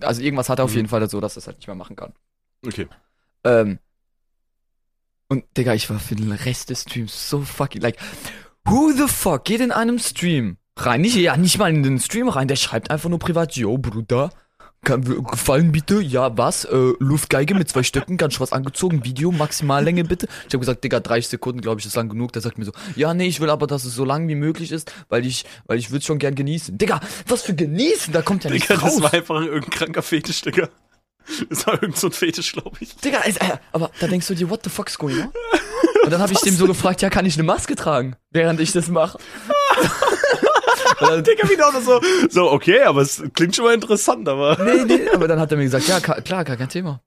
[0.00, 0.76] also irgendwas hat er auf Mhm.
[0.76, 2.12] jeden Fall so, dass er es halt nicht mehr machen kann.
[2.66, 2.88] Okay.
[3.44, 3.78] Ähm,
[5.28, 7.98] und Digga, ich war für den Rest des Streams so fucking like,
[8.64, 11.00] who the fuck geht in einem Stream rein?
[11.02, 14.30] Nicht, ja, nicht mal in den Stream rein, der schreibt einfach nur privat, yo, Bruder,
[14.82, 16.00] kann, gefallen bitte?
[16.00, 16.64] Ja, was?
[16.64, 20.26] Äh, Luftgeige mit zwei Stöcken, ganz schwarz angezogen, Video, Maximallänge bitte.
[20.48, 22.32] Ich habe gesagt, Digga, 30 Sekunden, glaube ich, ist lang genug.
[22.32, 24.72] Der sagt mir so, ja, nee, ich will aber, dass es so lang wie möglich
[24.72, 26.78] ist, weil ich, weil ich würde schon gern genießen.
[26.78, 28.12] Digga, was für genießen?
[28.12, 28.94] Da kommt ja nichts Digga, raus.
[28.94, 30.68] das war einfach irgendein kranker Fetisch, Digga.
[31.48, 32.96] Das war irgend so ein Fetisch, glaube ich.
[32.96, 35.30] Digga, ist, äh, aber da denkst du dir, what the fuck is going on?
[36.02, 38.72] Und dann habe ich dem so gefragt, ja, kann ich eine Maske tragen, während ich
[38.72, 39.18] das mache?
[41.00, 44.56] Dann- Digga, wieder auch so, so, okay, aber es klingt schon mal interessant, aber.
[44.64, 47.00] nee, nee, aber dann hat er mir gesagt, ja, klar, gar kein Thema.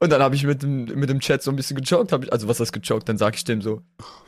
[0.00, 2.30] Und dann habe ich mit dem, mit dem Chat so ein bisschen gejoked, hab ich,
[2.30, 3.80] also was heißt gejoked, dann sag ich dem so,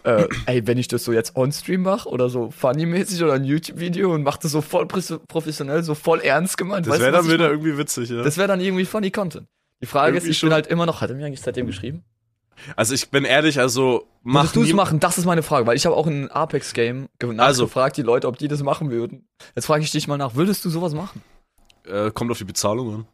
[0.05, 4.15] äh, ey, wenn ich das so jetzt on-stream mache oder so funny-mäßig oder ein YouTube-Video
[4.15, 7.77] und mach das so voll professionell, so voll ernst gemeint, Das wäre dann wieder irgendwie
[7.77, 8.23] witzig, ja.
[8.23, 9.47] Das wäre dann irgendwie funny Content.
[9.83, 10.49] Die Frage Irgendwie ist, ich schon.
[10.49, 12.05] bin halt immer noch, hat er mir eigentlich seitdem geschrieben?
[12.77, 15.01] Also ich bin ehrlich, also mach Würdest du es machen?
[15.01, 17.63] Das ist meine Frage, weil ich habe auch in einem Apex-Game ge- Also.
[17.65, 19.27] nachgefragt, die Leute, ob die das machen würden.
[19.55, 21.23] Jetzt frage ich dich mal nach, würdest du sowas machen?
[21.87, 23.07] Äh, kommt auf die Bezahlung an.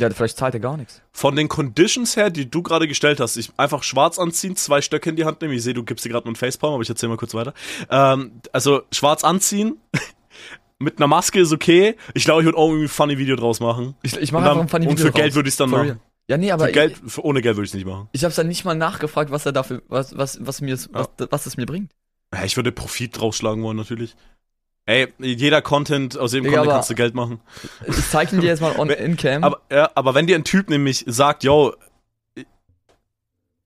[0.00, 1.02] Ja, vielleicht zahlt er gar nichts.
[1.12, 5.10] Von den Conditions her, die du gerade gestellt hast, ich einfach schwarz anziehen, zwei Stöcke
[5.10, 5.52] in die Hand nehmen.
[5.52, 7.52] Ich sehe, du gibst dir gerade einen Facepalm, aber ich erzähle mal kurz weiter.
[7.90, 9.76] Ähm, also schwarz anziehen,
[10.78, 11.96] mit einer Maske ist okay.
[12.14, 13.94] Ich glaube, ich würde auch irgendwie ein funny Video draus machen.
[14.02, 15.34] Ich, ich Und, mache einfach ein funny und Video für Geld raus.
[15.34, 15.88] würde ich es dann For machen.
[15.90, 16.00] real.
[16.30, 18.08] Ja, nee, aber Für Geld, für, ohne Geld würde ich es nicht machen.
[18.12, 21.46] ich, habe dann nicht mal nachgefragt, was er dafür, was, was, was mir, was, was
[21.46, 21.92] es mir bringt.
[22.32, 24.14] Ja, ich würde Profit drausschlagen wollen, natürlich.
[24.86, 27.40] Ey, jeder Content, aus jedem Digga, Content kannst du Geld machen.
[27.84, 29.42] Ich zeig ihn dir jetzt mal on, in Cam.
[29.42, 31.74] Aber, ja, aber wenn dir ein Typ nämlich sagt, yo,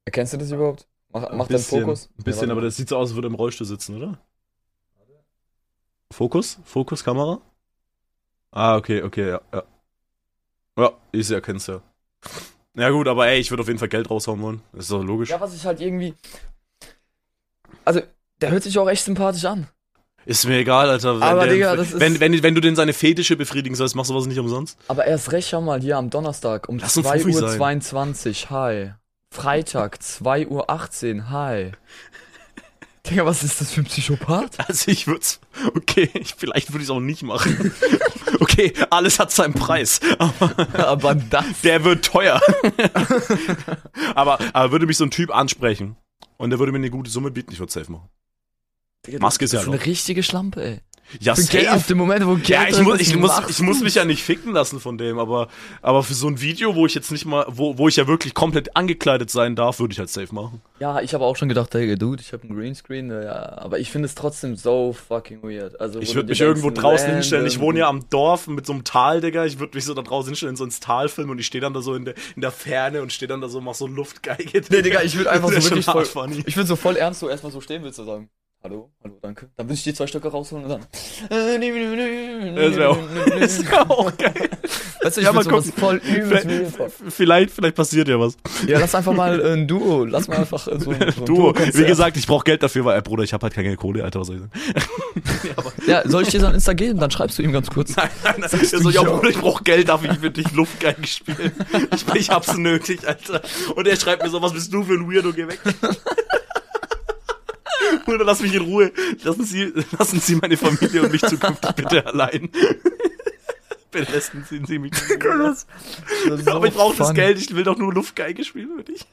[0.07, 0.87] Erkennst du das überhaupt?
[1.13, 3.67] Mach, ein bisschen, ein bisschen, aber das sieht so aus, als würde er im Rollstuhl
[3.67, 4.19] sitzen, oder?
[6.11, 6.61] Fokus?
[6.65, 7.43] Fokus, Kamera?
[8.53, 9.63] Ah, okay, okay, ja, ja.
[10.79, 11.83] Ja, ich erkenn's ja.
[12.77, 14.61] Ja gut, aber ey, ich würde auf jeden Fall Geld raushauen wollen.
[14.73, 15.31] Das ist doch logisch.
[15.31, 16.15] Ja, was ich halt irgendwie.
[17.85, 18.01] Also,
[18.41, 19.69] der hört sich auch echt sympathisch an.
[20.27, 21.17] Ist mir egal, Alter.
[21.17, 23.95] Wenn, Aber, der, Digga, das ist- wenn, wenn, wenn du den seine Fetische befriedigen sollst,
[23.95, 24.79] machst du was nicht umsonst.
[24.89, 27.59] Aber erst recht, schau mal, hier am Donnerstag um Lass uns Fuffi 2 Uhr sein.
[27.59, 28.93] 22, hi.
[29.31, 31.73] Freitag 2 Uhr 18, hi.
[33.07, 34.57] Digga, was ist das für ein Psychopath?
[34.69, 35.25] Also ich würde
[35.75, 37.73] okay, ich, vielleicht würde ich es auch nicht machen.
[38.41, 41.45] okay, alles hat seinen Preis, aber Aber das.
[41.63, 42.41] der wird teuer.
[44.15, 45.97] aber, aber würde mich so ein Typ ansprechen
[46.39, 48.09] und der würde mir eine gute Summe bieten, ich würde safe machen.
[49.07, 50.81] Digga, Maske ist das ja ist eine richtige Schlampe, ey.
[51.21, 53.81] Ja, Für Geld, auf dem Moment, wo Geld Ja, ich muss, ich, muss, ich muss
[53.81, 55.49] mich ja nicht ficken lassen von dem, aber,
[55.83, 58.35] aber für so ein Video, wo ich jetzt nicht mal, wo, wo ich ja wirklich
[58.35, 60.61] komplett angekleidet sein darf, würde ich halt safe machen.
[60.81, 63.91] Ja, ich habe auch schon gedacht, hey, Dude, ich habe einen Greenscreen, ja, aber ich
[63.91, 65.81] finde es trotzdem so fucking weird.
[65.81, 67.47] Also, Ich würde mich irgendwo draußen random- hinstellen.
[67.47, 69.45] Ich wohne ja am Dorf mit so einem Tal, Digga.
[69.45, 71.75] Ich würde mich so da draußen hinstellen, so ins Tal filmen und ich stehe dann
[71.75, 74.63] da so in der, in der Ferne und stehe dann da so, mach so Luftgeige.
[74.71, 76.43] Nee, Digga, ich würde einfach so wirklich voll, funny.
[76.47, 78.29] ich würde so voll ernst so erstmal so stehen willst du sagen.
[78.67, 79.51] Hallo, hallo, danke.
[79.59, 80.87] Dann würde ich die zwei Stöcke rausholen und dann.
[81.29, 81.39] Das
[82.77, 82.99] wäre auch,
[83.39, 84.33] das wär auch geil.
[85.03, 85.81] Weißt du, ich Ja, ja, mal sowas gucken.
[85.81, 86.49] voll Vielleicht,
[87.11, 88.39] vielleicht, vielleicht passiert ja was.
[88.67, 90.07] Ja, lass einfach mal äh, ein Duo.
[90.07, 91.77] Lass mal einfach äh, so, ein- so ein Du, Duo-Konzert.
[91.77, 94.21] wie gesagt, ich brauche Geld dafür, weil, äh, Bruder, ich habe halt keine Kohle, Alter,
[94.21, 94.53] was soll ich sagen?
[95.87, 96.99] Ja, soll ich dir sein Insta geben?
[96.99, 97.95] Dann schreibst du ihm ganz kurz.
[97.97, 98.49] Nein, nein, nein.
[98.49, 99.11] Sagst Er du so, ja, ja.
[99.11, 101.53] Bruder, ich brauche Geld, darf ich für dich Luftgeige spielen?
[101.95, 103.43] Ich, ich hab's nötig, Alter.
[103.77, 105.61] Und er schreibt mir so, was bist du für ein Weirdo, geh weg.
[108.05, 108.93] Bruder, lass mich in Ruhe.
[109.23, 112.51] Lassen Sie, lassen Sie meine Familie und mich zukünftig bitte allein.
[113.91, 114.91] Bitte lassen Sie mich.
[114.91, 115.67] Das
[116.45, 117.15] so Aber ich brauche das.
[117.15, 119.07] Geld, ich will doch nur Luftgeige spielen für dich.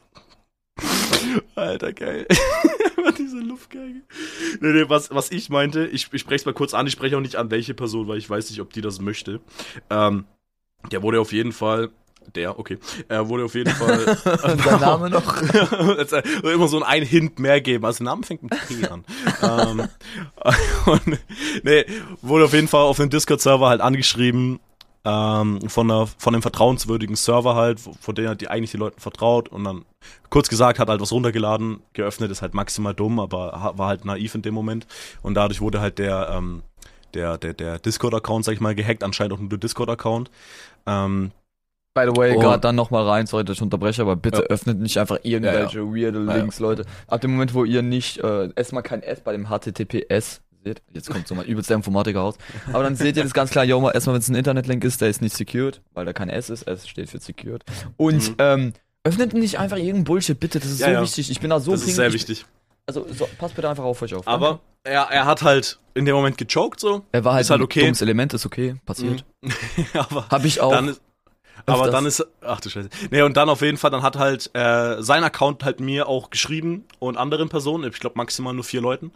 [1.54, 2.26] Alter, geil.
[2.98, 4.02] Immer diese Luftgeige.
[4.60, 7.16] Nee, nee, was, was ich meinte, ich, ich spreche es mal kurz an, ich spreche
[7.16, 9.40] auch nicht an welche Person, weil ich weiß nicht, ob die das möchte.
[9.92, 10.26] Ähm,
[10.92, 11.92] der wurde auf jeden Fall,
[12.36, 14.18] der, okay, er wurde auf jeden Fall.
[14.64, 15.42] Sein Name noch?
[16.12, 17.86] Äh, immer so ein Hint mehr geben.
[17.86, 19.04] Also der Name fängt mit T an.
[19.44, 19.88] ähm,
[20.86, 21.20] und,
[21.64, 21.86] nee,
[22.22, 24.60] wurde auf jeden Fall auf dem Discord-Server halt angeschrieben,
[25.04, 29.00] ähm, von, einer, von einem vertrauenswürdigen Server halt, von dem halt die eigentlich die Leuten
[29.00, 29.86] vertraut und dann
[30.30, 34.36] kurz gesagt hat halt was runtergeladen, geöffnet, ist halt maximal dumm, aber war halt naiv
[34.36, 34.86] in dem Moment
[35.24, 36.64] und dadurch wurde halt der, ähm,
[37.14, 40.30] der, der, der Discord-Account, sag ich mal, gehackt, anscheinend auch nur der Discord-Account.
[40.86, 41.32] Ähm,
[41.94, 42.40] By the way, Oh.
[42.40, 44.44] gerade dann nochmal rein, sorry, dass ich unterbreche, aber bitte Ja.
[44.48, 46.86] öffnet nicht einfach irgendwelche weirde Ja, Links, Leute.
[47.08, 51.10] Ab dem Moment, wo ihr nicht, äh, erstmal kein S bei dem HTTPS seht, jetzt
[51.10, 52.36] kommt so mal übelst der Informatiker raus,
[52.72, 55.02] aber dann seht ihr das ganz klar, yo, mal erstmal, wenn es ein Internetlink ist,
[55.02, 57.64] der ist nicht secured, weil da kein S ist, S steht für secured.
[57.98, 58.36] Und, Mhm.
[58.38, 58.74] ähm,
[59.04, 61.02] öffnet nicht einfach irgendeinen Bullshit, bitte, das ist Ja, so ja.
[61.02, 62.46] wichtig, ich bin da so das ist sehr ich- wichtig.
[62.88, 64.28] Also, so, passt bitte einfach auf euch auf.
[64.28, 67.04] Aber er, er hat halt in dem Moment gechoked so.
[67.12, 67.82] er war halt, ist halt ein okay.
[67.82, 69.26] dummes Element, ist okay, passiert.
[69.94, 70.72] aber Hab ich auch.
[70.72, 71.02] dann ist,
[71.66, 72.90] aber dann ist, ach du Scheiße.
[73.10, 76.30] Nee, und dann auf jeden Fall, dann hat halt äh, sein Account halt mir auch
[76.30, 79.12] geschrieben und anderen Personen, ich glaube maximal nur vier Leuten.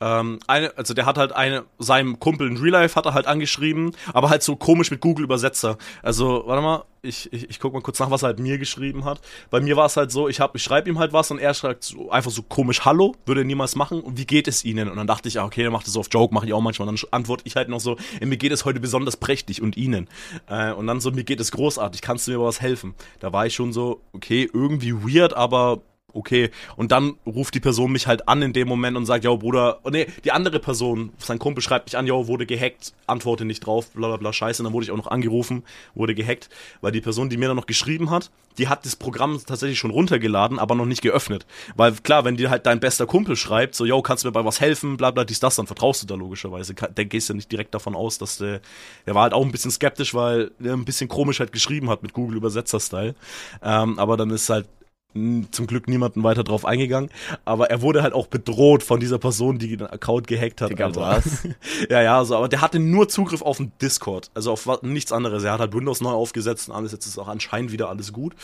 [0.00, 3.26] Ähm, eine, also der hat halt eine, seinem Kumpel in Real Life hat er halt
[3.26, 5.76] angeschrieben, aber halt so komisch mit Google Übersetzer.
[6.02, 9.04] Also, warte mal, ich, ich, ich guck mal kurz nach, was er halt mir geschrieben
[9.04, 9.20] hat.
[9.50, 11.84] Bei mir war es halt so, ich ich schreibe ihm halt was und er schreibt
[11.84, 14.88] so, einfach so komisch Hallo, würde er niemals machen und wie geht es Ihnen?
[14.88, 16.60] Und dann dachte ich, ah, okay, er macht das so auf Joke, mache ich auch
[16.60, 16.86] manchmal.
[16.86, 20.08] Dann antworte ich halt noch so, "Ey, mir geht es heute besonders prächtig und Ihnen.
[20.48, 22.94] Äh, und dann so, mir geht es großartig, kannst du mir was helfen?
[23.20, 25.82] Da war ich schon so, okay, irgendwie weird, aber
[26.12, 26.50] okay.
[26.76, 29.80] Und dann ruft die Person mich halt an in dem Moment und sagt, ja, Bruder,
[29.84, 33.60] oh nee, die andere Person, sein Kumpel schreibt mich an, ja, wurde gehackt, antworte nicht
[33.60, 34.62] drauf, bla bla bla, scheiße.
[34.62, 36.48] Und dann wurde ich auch noch angerufen, wurde gehackt,
[36.80, 39.92] weil die Person, die mir dann noch geschrieben hat, die hat das Programm tatsächlich schon
[39.92, 41.46] runtergeladen, aber noch nicht geöffnet.
[41.76, 44.44] Weil klar, wenn dir halt dein bester Kumpel schreibt, so, yo, kannst du mir bei
[44.44, 46.74] was helfen, bla bla, dies, das, dann vertraust du da logischerweise.
[46.74, 48.60] Der gehst ja nicht direkt davon aus, dass der,
[49.06, 52.02] der war halt auch ein bisschen skeptisch, weil der ein bisschen komisch halt geschrieben hat
[52.02, 53.14] mit Google Übersetzer-Style.
[53.62, 54.66] Ähm, aber dann ist halt
[55.14, 57.10] zum Glück niemanden weiter drauf eingegangen,
[57.46, 60.70] aber er wurde halt auch bedroht von dieser Person, die den Account gehackt hat.
[60.70, 61.00] Digga, Alter.
[61.00, 61.48] was?
[61.90, 65.44] ja, ja, so, aber der hatte nur Zugriff auf den Discord, also auf nichts anderes.
[65.44, 68.34] Er hat halt Windows neu aufgesetzt und alles, jetzt ist auch anscheinend wieder alles gut.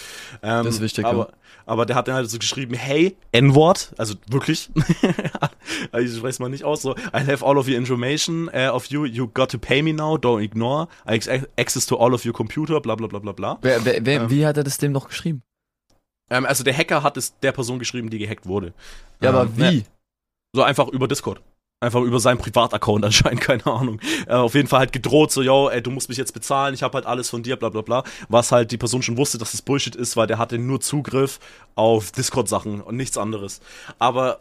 [0.42, 1.28] Ähm, Das ist wichtig, aber,
[1.66, 4.70] aber der hat dann halt so geschrieben, hey, N-Wort, also wirklich,
[6.00, 9.04] ich weiß mal nicht aus, so, I have all of your information uh, of you,
[9.04, 11.20] you got to pay me now, don't ignore, I
[11.58, 13.58] access to all of your computer, bla bla bla bla bla.
[13.60, 14.30] Wer, wer, wer, Ähm.
[14.30, 15.42] wie hat er das dem noch geschrieben?
[16.30, 18.72] Ähm, also der Hacker hat es der Person geschrieben, die gehackt wurde.
[19.20, 19.84] Ja, Ähm, aber wie?
[20.54, 21.40] So einfach über Discord.
[21.80, 24.00] Einfach über seinen Privataccount anscheinend, keine Ahnung.
[24.26, 26.82] Äh, auf jeden Fall halt gedroht, so, yo, ey, du musst mich jetzt bezahlen, ich
[26.82, 28.04] habe halt alles von dir, bla bla bla.
[28.28, 31.40] Was halt die Person schon wusste, dass das Bullshit ist, weil der hatte nur Zugriff
[31.74, 33.60] auf Discord-Sachen und nichts anderes.
[33.98, 34.40] Aber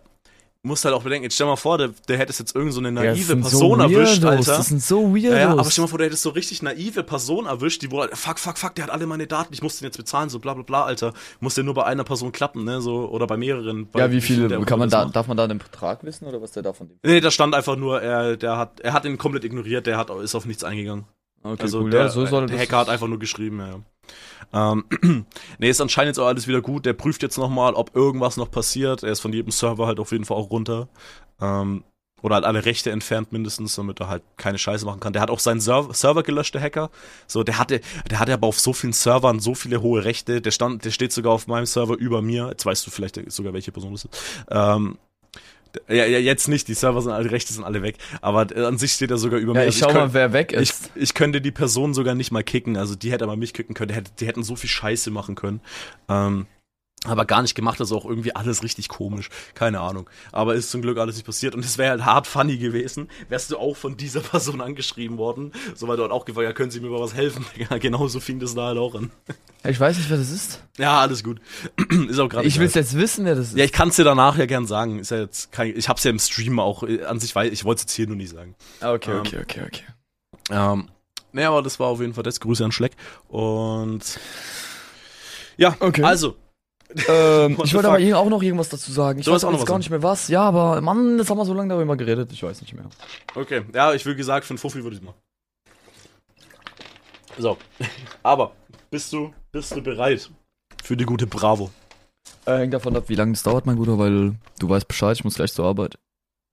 [0.66, 2.88] musst halt auch bedenken, jetzt stell mal vor, der, der hätte jetzt irgend so eine
[2.90, 4.58] Ja, naive sind Person so erwischt, Alter.
[4.58, 5.24] Das sind so Weirdos.
[5.32, 8.10] Ja, ja, aber stell mal vor, du hättest so richtig naive Person erwischt, die wohl,
[8.14, 10.54] fuck, fuck, fuck, der hat alle meine Daten, ich muss den jetzt bezahlen, so bla
[10.54, 11.14] bla bla, Alter.
[11.42, 13.80] Muss der nur bei einer Person klappen, ne, so, oder bei mehreren.
[13.82, 15.16] ja, Bei- wie viele, der kann man da, macht.
[15.18, 16.98] darf man da den Betrag wissen oder was der da von dem?
[17.04, 20.10] Nee, da stand einfach nur, er, der hat, er hat ihn komplett ignoriert, der hat,
[20.10, 21.06] ist auf nichts eingegangen.
[21.44, 22.66] Okay, also cool, der, ja, so soll der das.
[22.66, 23.80] Hacker hat einfach nur geschrieben, ja.
[24.54, 24.86] Ähm,
[25.60, 26.86] nee, ist anscheinend jetzt auch alles wieder gut.
[26.86, 29.04] Der prüft jetzt nochmal, ob irgendwas noch passiert.
[29.04, 30.88] Er ist von jedem Server halt auf jeden Fall auch runter.
[31.42, 31.84] Ähm,
[32.22, 35.12] oder halt alle Rechte entfernt mindestens, damit er halt keine Scheiße machen kann.
[35.12, 36.90] Der hat auch seinen Server, Server gelöscht, der Hacker.
[37.28, 40.40] So, der hatte, der hatte aber auf so vielen Servern so viele hohe Rechte.
[40.40, 42.48] Der stand, der steht sogar auf meinem Server über mir.
[42.48, 44.46] Jetzt weißt du vielleicht sogar, welche Person das ist.
[44.50, 44.98] Ähm,
[45.88, 48.78] ja, ja, jetzt nicht, die Server sind alle, Rechte sind alle weg, aber äh, an
[48.78, 49.68] sich steht er sogar über Ja, mir.
[49.68, 50.92] ich Also schau könnt- mal, wer weg ich, ist.
[50.96, 52.78] ich könnte die Person sogar nicht mal kicken.
[52.78, 53.90] Also die hätte aber mich kicken können.
[53.90, 55.62] Die, hätte, die hätten so viel Scheiße machen können.
[56.10, 56.46] Ähm,
[57.06, 59.30] aber gar nicht gemacht, also auch irgendwie alles richtig komisch.
[59.56, 60.10] Keine Ahnung.
[60.32, 61.54] Aber ist zum Glück alles nicht passiert.
[61.54, 65.52] Und es wäre halt hart funny gewesen, wärst du auch von dieser Person angeschrieben worden.
[65.76, 67.46] So weil du halt auch gefragt, ja, können Sie mir mal was helfen?
[67.58, 69.12] Ja, genauso fing das da halt auch an.
[69.66, 70.64] Ich weiß nicht, wer das ist.
[70.78, 71.40] Ja, alles gut.
[72.10, 73.58] ist auch gerade Ich will's jetzt wissen, wer das ist.
[73.58, 75.00] Ja, ich kann es dir danach ja gern sagen.
[75.00, 77.64] Ist ja jetzt kein, ich hab's ja im Stream auch äh, an sich, weil ich
[77.66, 78.56] wollte es jetzt hier nur nicht sagen.
[78.82, 79.84] Ah, okay, Ähm, okay, okay, okay.
[80.52, 80.90] Ähm,
[81.32, 82.40] naja, aber das war auf jeden Fall das.
[82.40, 82.94] Grüße an Schleck.
[83.28, 84.20] Und
[85.58, 86.04] ja, Okay.
[86.04, 86.36] also,
[87.08, 89.20] Ähm, ich wollte aber hier auch noch irgendwas dazu sagen.
[89.20, 90.28] Ich Du weiß auch jetzt gar nicht mehr was.
[90.28, 92.32] Ja, aber Mann, jetzt haben wir so lange darüber geredet.
[92.32, 92.86] Ich weiß nicht mehr.
[93.36, 93.64] okay.
[93.74, 95.18] Ja, ich will gesagt, für einen Fuffi würde ich machen.
[97.38, 97.58] So,
[98.24, 98.52] aber
[98.92, 100.30] bist du, bist du bereit
[100.84, 101.72] für die gute Bravo?
[102.46, 105.24] Äh, hängt davon ab, wie lange es dauert, mein Guter, weil du weißt Bescheid, ich
[105.24, 105.98] muss gleich zur Arbeit.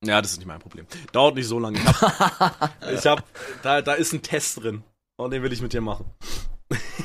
[0.05, 0.86] Ja, das ist nicht mein Problem.
[1.12, 1.78] Dauert nicht so lange.
[1.78, 3.24] Ich hab, ich hab
[3.62, 4.82] da, da ist ein Test drin.
[5.18, 6.07] Und den will ich mit dir machen.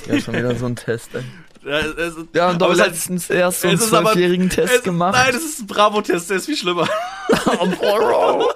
[0.08, 1.24] Ja, schon wieder so ein Test, ey.
[1.64, 4.48] Ja, es, es, Wir haben doch es ist- letztens erst so einen es ist zwölfjährigen
[4.50, 5.16] es, Test gemacht.
[5.16, 6.88] Nein, das ist ein Bravo-Test, der ist viel schlimmer.
[7.60, 8.40] Oh, Bro.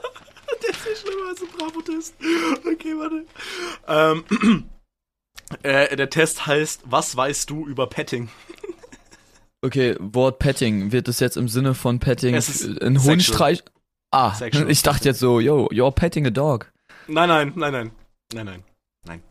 [0.61, 2.13] Der ist viel schlimmer als ein Bravo-Test.
[2.71, 3.25] Okay, warte.
[3.87, 4.69] Ähm,
[5.63, 8.29] äh, der Test heißt, was weißt du über Petting?
[9.61, 10.93] Okay, Wort Petting.
[10.93, 13.61] Wird das jetzt im Sinne von Petting Es ist ein Hund streich...
[14.09, 14.71] Ah, Sexual.
[14.71, 16.71] ich dachte jetzt so, yo, you're petting a dog.
[17.07, 17.91] Nein, nein, nein, nein.
[18.33, 18.63] Nein, nein.
[19.05, 19.21] Nein.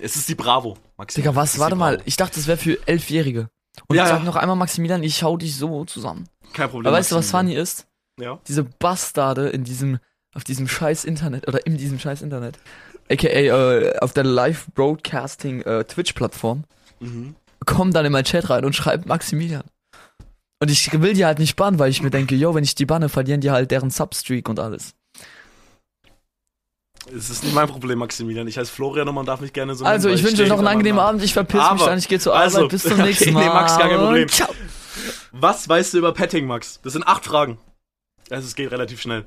[0.00, 1.32] Es ist die Bravo, Maximilian.
[1.34, 1.58] Digga, was?
[1.58, 3.48] Warte mal, ich dachte, das wäre für Elfjährige.
[3.88, 4.24] Und Ja, sag ja.
[4.24, 6.28] noch einmal, Maximilian, ich schau dich so zusammen.
[6.52, 6.86] Kein Problem.
[6.86, 7.86] Aber weißt du, was funny ist?
[8.20, 8.38] Ja.
[8.46, 9.98] Diese Bastarde in diesem,
[10.34, 12.58] auf diesem scheiß Internet, oder in diesem scheiß Internet,
[13.10, 16.64] aka äh, auf der Live-Broadcasting äh, Twitch-Plattform,
[17.00, 17.34] Mhm.
[17.66, 19.64] kommen dann in meinen Chat rein und schreiben Maximilian.
[20.60, 22.86] Und ich will die halt nicht bannen, weil ich mir denke, yo, wenn ich die
[22.86, 24.94] banne, verlieren die halt deren Substreak und alles.
[27.14, 28.46] Es ist nicht mein Problem, Maximilian.
[28.48, 30.58] Ich heiße Florian und man darf mich gerne so Also, nennen, ich wünsche euch noch
[30.58, 32.92] einen angenehmen Abend, ich verpiss mich Aber- dann, ich gehe zur Arbeit, also, bis zum
[32.92, 33.54] okay, nächsten nee, Mal.
[33.54, 34.28] Max, gar kein Problem.
[34.28, 34.54] Ciao.
[35.32, 36.80] Was weißt du über Petting, Max?
[36.82, 37.58] Das sind acht Fragen.
[38.30, 39.24] Also, es geht relativ schnell.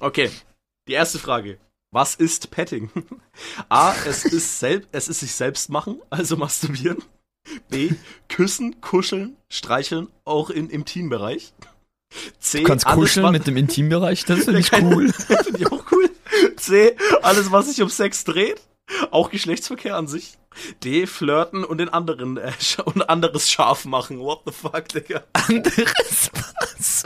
[0.00, 0.30] Okay.
[0.88, 1.58] Die erste Frage.
[1.92, 2.90] Was ist Petting?
[3.68, 3.94] A.
[4.06, 6.98] Es ist, selb es ist sich selbst machen, also masturbieren.
[7.68, 7.92] B.
[8.28, 11.52] Küssen, kuscheln, streicheln, auch in, im Teambereich.
[12.40, 12.60] C.
[12.60, 15.12] Du kannst kuscheln mit dem Intimbereich, das finde ich cool.
[15.12, 16.10] Finde ich auch cool.
[16.66, 16.96] C.
[17.22, 18.60] Alles, was sich um Sex dreht.
[19.10, 20.34] Auch Geschlechtsverkehr an sich.
[20.84, 21.06] D.
[21.06, 22.52] Flirten und den anderen äh,
[22.84, 24.18] und anderes scharf machen.
[24.20, 25.24] What the fuck, Digga?
[25.32, 27.02] Anderes was?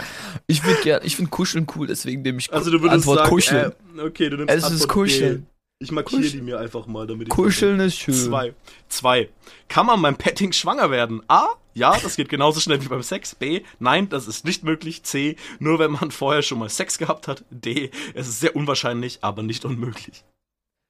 [0.46, 3.30] Ich finde gern, ich finde Kuscheln cool, deswegen nehme ich Also du würdest Antwort sagen,
[3.30, 3.72] Kuscheln.
[3.96, 5.42] Äh, okay, du nimmst es ist Antwort Kuscheln.
[5.42, 5.46] B.
[5.80, 8.14] Ich markiere Kusch- die mir einfach mal, damit ich Kuscheln ist schön.
[8.14, 8.54] Zwei.
[8.88, 9.28] Zwei.
[9.68, 11.22] Kann man beim Petting schwanger werden?
[11.28, 11.50] A.
[11.78, 13.36] Ja, das geht genauso schnell wie beim Sex.
[13.36, 13.62] B.
[13.78, 15.04] Nein, das ist nicht möglich.
[15.04, 15.36] C.
[15.60, 17.44] Nur wenn man vorher schon mal Sex gehabt hat.
[17.50, 17.90] D.
[18.14, 20.24] Es ist sehr unwahrscheinlich, aber nicht unmöglich.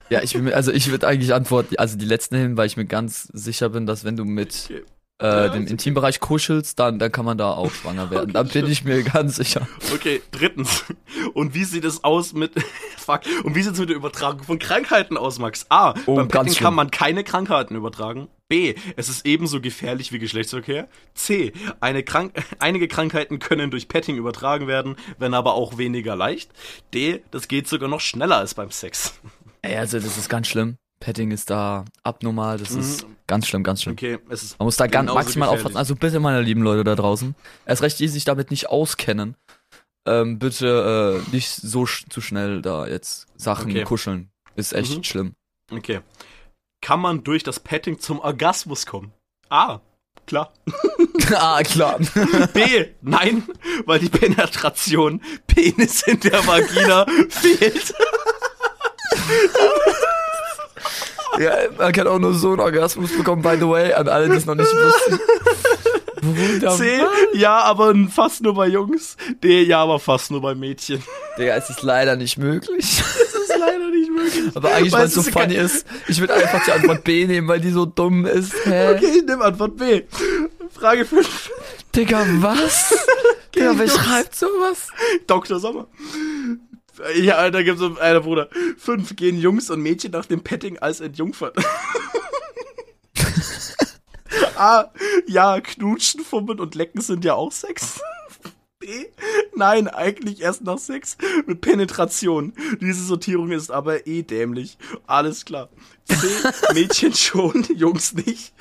[0.08, 2.86] Ja, ich bin, also ich würde eigentlich antworten, also die letzten hin, weil ich mir
[2.86, 4.72] ganz sicher bin, dass wenn du mit.
[5.20, 5.70] Äh, Ja, dem okay.
[5.72, 8.32] Intimbereich kuschelst, dann, dann kann man da auch schwanger werden.
[8.32, 9.66] da bin ich mir ganz sicher.
[9.94, 10.84] Okay, drittens.
[11.34, 12.52] Und wie sieht es aus mit,
[12.96, 15.66] fuck, und wie sieht es mit der Übertragung von Krankheiten aus, Max?
[15.68, 16.54] A, Oh, beim schlimm.
[16.56, 18.28] kann man keine Krankheiten übertragen.
[18.48, 20.88] B, es ist ebenso gefährlich wie Geschlechtsverkehr.
[21.14, 26.50] C, eine Krank einige Krankheiten können durch Petting übertragen werden, wenn aber auch weniger leicht.
[26.94, 29.14] D, das geht sogar noch schneller als beim Sex.
[29.62, 30.76] Ey, also das ist ganz schlimm.
[31.00, 33.92] Petting ist da abnormal, das ist ganz schlimm, ganz schlimm.
[33.92, 35.66] Okay, es ist Man muss da ganz maximal gefährlich.
[35.66, 35.76] aufpassen.
[35.76, 39.36] Also bitte, meine lieben Leute da draußen, erst recht, die sich damit nicht auskennen,
[40.06, 43.84] ähm, bitte äh, nicht so sch zu schnell da jetzt Sachen Okay.
[43.84, 44.30] kuscheln.
[44.56, 45.04] Ist echt Mhm.
[45.04, 45.34] schlimm.
[45.70, 46.00] Okay.
[46.80, 49.12] Kann man durch das Petting zum Orgasmus kommen?
[49.50, 49.80] A,
[50.26, 50.52] klar.
[51.34, 51.98] ah, klar.
[52.54, 53.42] B, nein,
[53.84, 57.92] weil die Penetration Penis in der Vagina fehlt.
[61.38, 64.36] Ja, man kann auch nur so einen Orgasmus bekommen, by the way, an alle, die
[64.36, 65.20] es noch nicht wussten.
[66.20, 67.10] C, was?
[67.34, 69.16] ja, aber fast nur bei Jungs.
[69.42, 71.02] D, ja, aber fast nur bei Mädchen.
[71.38, 73.02] Digga, es ist leider nicht möglich.
[73.06, 74.56] Das ist leider nicht möglich.
[74.56, 77.48] Aber eigentlich, Weil es es so funny ist, ich würde einfach die Antwort B nehmen,
[77.48, 78.52] weil die so dumm ist.
[78.64, 78.94] Hä?
[78.94, 80.02] Okay, ich nehme Antwort B.
[80.72, 81.50] Frage 5.
[81.94, 82.94] Digga, was?
[83.54, 84.88] Digga, wer schreibt sowas?
[85.26, 85.58] Dr.
[85.60, 85.86] Sommer.
[87.16, 88.48] Ja, da gibt's so einer Bruder.
[88.76, 91.56] Fünf gehen Jungs und Mädchen nach dem Petting als entjungfert.
[94.56, 94.90] A.
[95.26, 98.00] Ja, knutschen, fummeln und lecken sind ja auch Sex.
[98.80, 99.06] B.
[99.54, 102.52] Nein, eigentlich erst nach Sex mit Penetration.
[102.80, 104.78] Diese Sortierung ist aber eh dämlich.
[105.06, 105.68] Alles klar.
[106.06, 106.14] C.
[106.74, 108.52] Mädchen schon, Jungs nicht.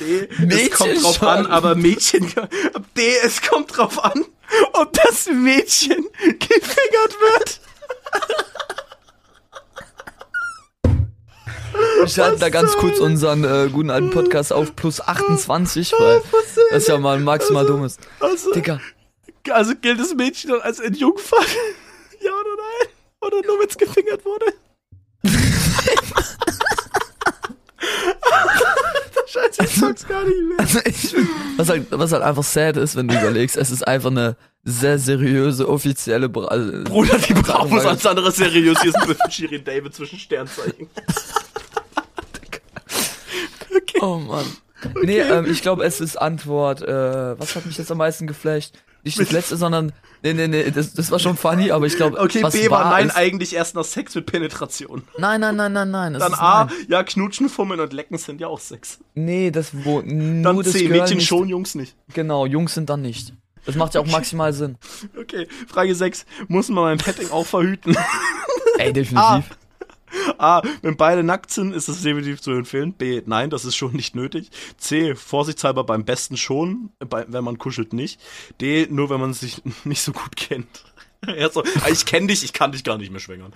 [0.00, 0.28] D.
[0.30, 1.28] es Mädchen kommt drauf schon.
[1.28, 2.32] an, aber Mädchen.
[2.96, 3.16] D.
[3.22, 4.24] Es kommt drauf an,
[4.72, 7.60] ob das Mädchen gefingert wird.
[12.00, 16.20] Wir schalten da ganz kurz unseren äh, guten alten Podcast auf plus 28, weil
[16.70, 17.98] das ist ja mal maximal dumm ist.
[18.20, 18.78] Also, Digga,
[19.50, 21.46] also gilt das Mädchen dann als entjungfert?
[22.20, 22.88] Ja oder nein?
[23.22, 24.52] Oder nur wenn es gefingert wurde?
[29.26, 30.60] Scheiße, ich sag's gar nicht mehr.
[30.60, 31.16] also ich,
[31.56, 34.98] was, halt, was halt einfach sad ist, wenn du überlegst, es ist einfach eine sehr
[34.98, 38.80] seriöse, offizielle Bra also, Bruder, die brauchen was weil- alles andere seriös.
[38.80, 40.88] Hier ist ein Biffen Shirin David zwischen Sternzeichen.
[43.76, 43.98] okay.
[44.00, 44.44] Oh Mann.
[45.02, 48.74] Nee, ähm, ich glaube, es ist Antwort, äh, was hat mich jetzt am meisten geflasht?
[49.02, 49.92] Nicht das letzte, sondern,
[50.22, 52.90] nee, nee, nee, das, das war schon funny, aber ich glaube, Okay, was B war
[52.90, 55.02] nein, ist, eigentlich erst nach Sex mit Penetration.
[55.18, 56.14] Nein, nein, nein, nein, nein.
[56.14, 56.74] Dann A, nein.
[56.88, 58.98] ja, knutschen, fummeln und lecken sind ja auch Sex.
[59.14, 61.28] Nee, das wo nur Dann das C, Girl Mädchen nicht.
[61.28, 61.96] schon, Jungs nicht.
[62.14, 63.34] Genau, Jungs sind dann nicht.
[63.66, 64.76] Das macht ja auch maximal Sinn.
[65.18, 66.26] Okay, Frage 6.
[66.48, 67.96] Muss man beim Petting auch verhüten?
[68.78, 69.20] Ey, definitiv.
[70.38, 70.58] A.
[70.58, 70.62] A.
[70.82, 72.92] Wenn beide nackt sind, ist das definitiv zu empfehlen.
[72.92, 73.22] B.
[73.26, 74.50] Nein, das ist schon nicht nötig.
[74.78, 75.14] C.
[75.14, 78.20] Vorsichtshalber beim besten schon, bei, wenn man kuschelt nicht.
[78.60, 78.86] D.
[78.90, 80.68] Nur wenn man sich nicht so gut kennt.
[81.26, 83.52] Er so, "Ah, ich kenne dich, ich kann dich gar nicht mehr schwängern.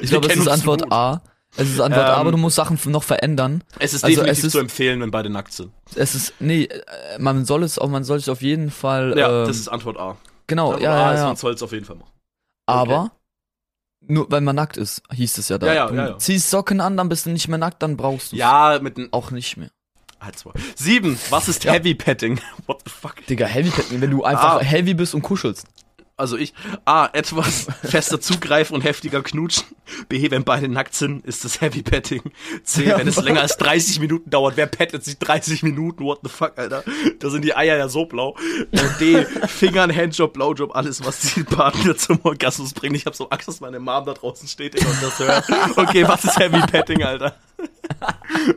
[0.00, 0.90] ich glaube, kennen ist Antwort.
[0.90, 1.22] A.
[1.56, 3.64] Es ist Antwort A, Ähm, aber du musst Sachen noch verändern.
[3.78, 5.72] Es ist Also, definitiv es ist- zu empfehlen, wenn beide nackt sind.
[5.94, 9.42] Es ist, nee, äh, man soll es auch, man soll es auf jeden Fall, Ja,
[9.42, 10.16] ähm, das ist Antwort A.
[10.46, 11.26] genau, Antwort ja, A ja, ist, ja.
[11.28, 12.10] man soll es auf jeden Fall machen.
[12.66, 13.12] Aber,
[14.08, 15.66] nur weil man nackt ist, hieß es ja da.
[15.68, 16.18] Ja, ja, du ja, ja.
[16.18, 19.30] ziehst Socken an, dann bist du nicht mehr nackt, dann brauchst du Ja, mit auch
[19.30, 19.70] nicht mehr.
[20.20, 20.50] Halt zwei.
[20.74, 21.18] Sieben.
[21.30, 21.72] Was ist Ja.
[21.72, 22.40] Heavy Petting?
[22.66, 23.24] What the fuck?
[23.26, 24.60] Digga, Heavy Petting, wenn du einfach Ah.
[24.60, 25.66] heavy bist und kuschelst.
[26.18, 26.54] Also ich.
[26.86, 27.10] A.
[27.12, 29.64] Etwas fester zugreifen und heftiger knutschen.
[30.08, 30.30] B.
[30.30, 32.22] Wenn beide nackt sind, ist das Heavy Petting.
[32.64, 32.86] C.
[32.86, 34.56] Wenn es länger als 30 Minuten dauert.
[34.56, 36.04] Wer pettet sich 30 Minuten?
[36.04, 36.84] What the fuck, Alter?
[37.18, 38.34] Da sind die Eier ja so blau.
[38.72, 39.24] Äh, D.
[39.46, 42.94] Fingern, Handjob, Blowjob, alles, was die Partner zum Orgasmus bringen.
[42.94, 45.44] Ich hab so Angst, dass meine Mom da draußen steht und das hört.
[45.76, 47.36] Okay, was ist Heavy Petting, Alter?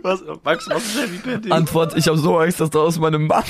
[0.02, 1.52] Was, Max, was ist Heavy Petting?
[1.52, 3.44] Antwort, ich habe so Angst, dass da aus meinem Mann.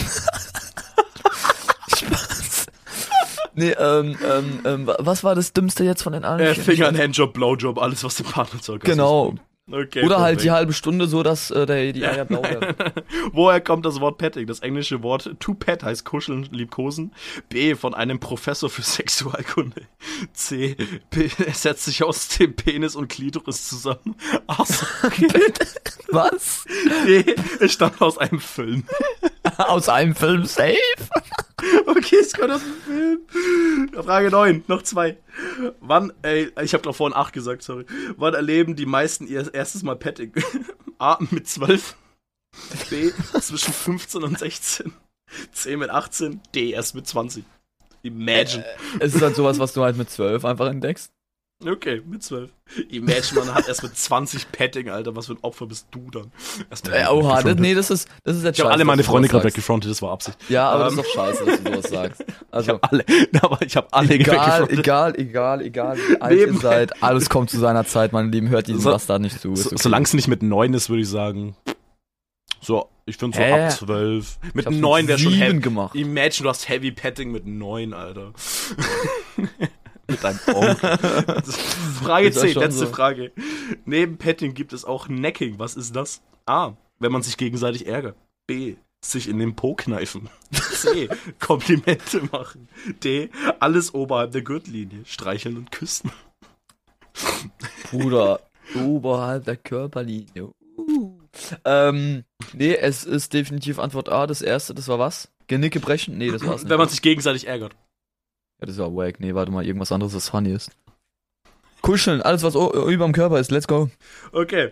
[3.59, 6.39] Nee, ähm, ähm, ähm, wa- was war das Dümmste jetzt von den allen?
[6.39, 6.55] Äh?
[6.55, 9.35] Fingern, Handjob, Blowjob, alles, was den Partner zur Orgasmus Genau.
[9.71, 12.73] Okay, Oder halt die halbe Stunde so, dass äh, der, die Eier blau werden.
[13.33, 14.47] Woher kommt das Wort Petting?
[14.47, 17.13] Das englische Wort to pet heißt kuscheln, liebkosen.
[17.49, 17.75] B.
[17.75, 19.83] Von einem Professor für Sexualkunde.
[20.33, 20.75] C.
[21.11, 24.15] P es setzt sich aus dem Penis und Klitoris zusammen.
[24.47, 24.65] Ach
[25.03, 25.27] okay.
[26.09, 26.65] Was?
[27.05, 27.35] D.
[27.59, 28.85] Es stammt aus einem Film.
[29.59, 30.73] Aus einem Film safe?
[31.85, 34.03] Okay, es kommt aus dem Film.
[34.03, 35.17] Frage 9, noch zwei.
[35.79, 37.85] Wann, ey, ich habe doch vorhin 8 gesagt, sorry.
[38.17, 40.33] Wann erleben die meisten ihr erstes Mal Petting?
[40.99, 41.17] A.
[41.31, 41.95] Mit 12.
[42.89, 43.11] B.
[43.39, 44.93] Zwischen 15 und 16.
[45.51, 45.77] C.
[45.77, 46.41] Mit 18.
[46.53, 46.71] D.
[46.71, 47.43] Erst mit 20.
[48.01, 48.65] Imagine.
[48.99, 51.11] Es ist halt sowas, was du halt mit zwölf einfach entdeckst.
[51.67, 52.49] Okay, mit 12.
[52.89, 55.13] Imagine, man hat erst mit 20 Petting, Alter.
[55.17, 56.31] Was für ein Opfer bist du dann?
[56.69, 59.27] Erstmal Äh, oha, das, nee, das ist, das ist jetzt ich habe alle meine Freunde
[59.27, 60.37] gerade weggefrontet, das war Absicht.
[60.47, 62.21] Ja, aber Ähm, das ist doch scheiße, dass du sowas sagst.
[62.21, 63.05] Ich Also, habe alle,
[63.41, 64.79] aber ich habe alle egal, weggefrontet.
[64.79, 68.67] egal, egal, egal, wie alt ihr seid, alles kommt zu seiner Zeit, mein Lieben, hört
[68.67, 69.51] diesen So- Bastard nicht zu.
[69.51, 69.79] ist So, okay.
[69.81, 71.57] Solange es nicht mit 9 ist, würde ich sagen.
[72.61, 73.63] So, ich finde so Hä?
[73.65, 74.39] ab 12.
[74.53, 75.59] Mit Ich hab's 9 wäre schon sieben heavy.
[75.59, 75.95] gemacht.
[75.95, 78.31] Imagine, du hast Heavy Petting mit 9, Alter.
[80.09, 80.97] mit deinem Onkel.
[82.03, 82.91] Frage Ist das 10, schon letzte so?
[82.91, 83.31] Frage.
[83.85, 85.59] Neben Petting gibt es auch Necking.
[85.59, 86.21] Was ist das?
[86.45, 86.73] A.
[86.99, 88.15] Wenn man sich gegenseitig ärgert.
[88.47, 88.75] B.
[89.01, 90.29] Sich in den Po kneifen.
[90.51, 91.09] C.
[91.39, 92.67] Komplimente machen.
[93.03, 93.29] D.
[93.59, 95.05] Alles oberhalb der Gürtellinie.
[95.05, 96.11] Streicheln und küssen.
[97.89, 98.41] Bruder,
[98.75, 100.51] oberhalb der Körperlinie.
[100.77, 101.19] Uh.
[101.65, 105.29] Ähm, nee, es ist definitiv Antwort A, das erste, das war was?
[105.47, 106.17] Genicke brechen?
[106.17, 106.69] Nee, das war's nicht.
[106.69, 107.75] Wenn man sich gegenseitig ärgert.
[108.59, 109.19] Ja, das war wack.
[109.19, 110.71] Nee, warte mal, irgendwas anderes, das funny ist.
[111.81, 113.89] Kuscheln, alles was o- überm Körper ist, let's go.
[114.31, 114.71] Okay.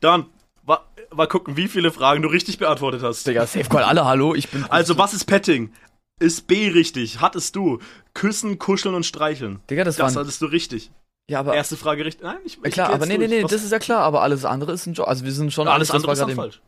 [0.00, 0.26] Dann,
[0.64, 3.26] wa- mal gucken, wie viele Fragen du richtig beantwortet hast.
[3.26, 4.64] Digga, safe call alle, hallo, ich bin...
[4.70, 5.72] Also, was ist Petting?
[6.18, 7.20] Ist B richtig?
[7.20, 7.80] Hattest du?
[8.14, 9.60] Küssen, kuscheln und streicheln.
[9.68, 10.22] Digga, das, Das waren...
[10.24, 10.90] hattest du richtig.
[11.28, 11.54] Ja, aber...
[11.54, 12.22] Erste Frage richtig.
[12.24, 14.22] Nein, ich, Ja, ich klar, aber nee, nee, nee, Was- das ist ja klar, aber
[14.22, 15.08] alles andere ist ein Joke.
[15.08, 16.60] Also wir sind schon alles das andere war ist falsch.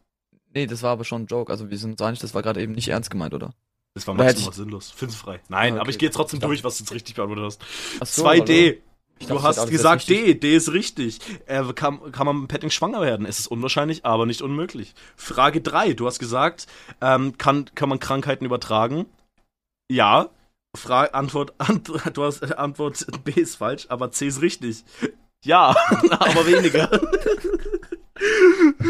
[0.54, 1.50] Nee, das war aber schon ein Joke.
[1.50, 3.54] Also wir sind uns einig, das war gerade eben nicht ernst gemeint, oder?
[3.94, 4.90] Das war maximal sinnlos.
[4.90, 5.40] Find's frei.
[5.48, 5.90] Nein, Ah, aber okay.
[5.90, 7.60] ich gehe jetzt trotzdem Ich dachte- durch, was du jetzt richtig beantwortet hast.
[8.00, 8.78] Ach so, 2D.
[9.18, 10.08] Ich Du hast gesagt.
[10.08, 11.20] D, D ist richtig.
[11.46, 13.24] Äh, kann, kann man mit Petting schwanger werden?
[13.26, 14.94] Es ist unwahrscheinlich, aber nicht unmöglich.
[15.14, 16.66] Frage 3, du hast gesagt,
[17.00, 19.06] ähm, kann, kann man Krankheiten übertragen?
[19.90, 20.30] Ja.
[20.74, 24.84] Fra Antwort, Ant du hast, äh, Antwort B ist falsch, aber C ist richtig.
[25.44, 25.68] Ja,
[26.10, 26.90] aber weniger.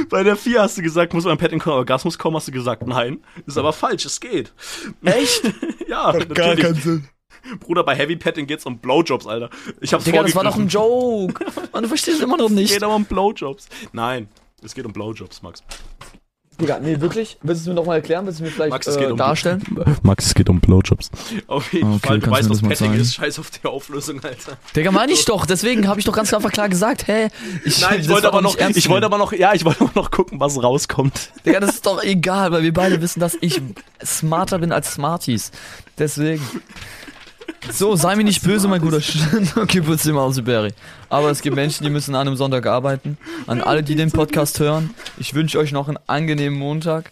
[0.09, 2.87] Bei der 4 hast du gesagt, muss man Petting kommen, Orgasmus kommen, hast du gesagt,
[2.87, 3.21] nein.
[3.47, 4.53] Ist aber falsch, es geht.
[5.05, 5.43] Echt?
[5.89, 6.83] ja, natürlich.
[6.83, 7.09] Sinn.
[7.61, 9.51] Bruder, bei Heavy Petting geht's um Blowjobs, Alter.
[9.81, 10.69] Ich hab's Digga, das war doch ein.
[10.69, 11.45] Joke.
[11.73, 12.73] Man, du verstehst immer noch Es nicht.
[12.73, 13.69] geht aber um Blowjobs.
[13.93, 14.29] Nein,
[14.63, 15.63] es geht um Blowjobs, Max.
[16.61, 17.39] Digga, nee, wirklich?
[17.43, 18.27] Willst du es mir nochmal erklären?
[18.27, 19.63] Willst du mir vielleicht Max, es äh, um- darstellen?
[20.03, 21.11] Max, es geht um Blowjobs.
[21.47, 23.15] Auf jeden Okay, Fall, du weißt, was Petting ist.
[23.15, 24.59] Scheiß auf die Auflösung, Alter.
[24.77, 25.47] Digga, meine ich doch.
[25.47, 27.29] Deswegen habe ich doch ganz einfach klar gesagt, hä?
[27.65, 30.11] Ich, Nein, ich wollte aber noch, ich wollte aber noch, ja, ich wollte aber noch
[30.11, 31.31] gucken, was rauskommt.
[31.47, 33.61] Digga, das ist doch egal, weil wir beide wissen, dass ich
[34.05, 35.51] smarter bin als Smarties.
[35.99, 36.43] Deswegen.
[37.71, 40.73] So, sei mir nicht böse, mein guter Sch- Okay, putz dir mal aus, Berry.
[41.09, 43.17] Aber es gibt Menschen, die müssen an einem Sonntag arbeiten.
[43.47, 47.11] An alle, die den Podcast hören, ich wünsche euch noch einen angenehmen Montag.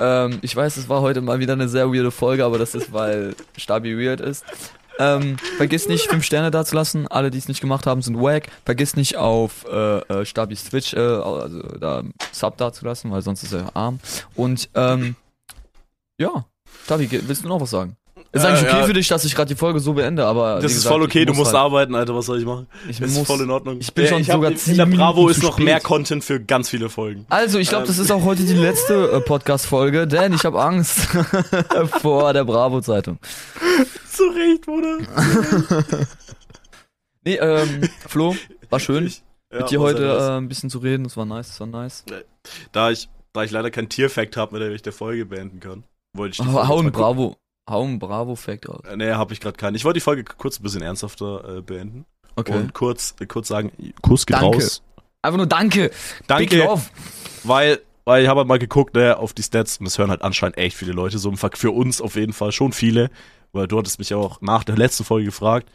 [0.00, 2.92] Ähm, ich weiß, es war heute mal wieder eine sehr weirde Folge, aber das ist,
[2.92, 4.44] weil Stabi weird ist.
[4.98, 7.08] Ähm, vergiss nicht, 5 Sterne dazulassen.
[7.08, 8.48] Alle, die es nicht gemacht haben, sind wack.
[8.64, 12.02] Vergiss nicht auf äh, äh, Stabis Twitch, äh, also da
[12.32, 14.00] Sub dazulassen, weil sonst ist er arm.
[14.34, 15.16] Und ähm,
[16.18, 16.44] ja,
[16.84, 17.96] Stabi, willst du noch was sagen?
[18.34, 18.84] Ist Äh, eigentlich okay ja.
[18.84, 21.24] für dich, dass ich gerade die Folge so beende, aber Das ist gesagt, voll okay,
[21.26, 22.66] du muss musst halt, arbeiten, Alter, was soll ich machen?
[22.88, 23.76] Ich Das ist muss, voll in Ordnung.
[23.78, 25.64] ich bin schon ich sogar In zehn der Bravo ist noch spät.
[25.66, 27.26] mehr Content für ganz viele Folgen.
[27.28, 27.88] Also, ich glaube, Ähm.
[27.88, 31.00] das ist auch heute die letzte äh, Podcast-Folge, denn ich habe Angst
[32.00, 33.18] vor der Bravo-Zeitung.
[34.10, 34.98] Zu Recht, Bruder.
[37.24, 38.34] Nee, ähm, Flo,
[38.70, 39.22] war schön, Ich-
[39.52, 40.22] ja, mit dir heute nice.
[40.22, 41.04] äh, ein bisschen zu reden.
[41.04, 42.04] Das war nice, das war nice.
[42.72, 45.84] Da ich, da ich leider keinen Tierfact habe, mit dem ich der Folge beenden kann,
[46.14, 47.02] wollte ich die Hau, Folge hau jetzt ein mal gucken.
[47.16, 47.36] Bravo,
[47.68, 48.80] hau ein Bravo-Fact raus.
[48.90, 49.74] Äh, Nee, habe ich gerade keinen.
[49.74, 52.04] Ich wollte die Folge kurz ein bisschen ernsthafter äh, beenden.
[52.36, 52.52] Okay.
[52.54, 54.56] Und kurz, äh, kurz sagen, Kuss geht Danke.
[54.58, 54.82] raus.
[55.22, 55.90] Einfach nur danke.
[56.26, 56.68] Danke,
[57.44, 60.22] weil, weil ich habe halt mal geguckt, ne, auf die Stats und es hören halt
[60.22, 63.08] anscheinend echt viele Leute, so im Ver- für uns auf jeden Fall schon viele,
[63.52, 65.68] weil du hattest mich ja auch nach der letzten Folge gefragt,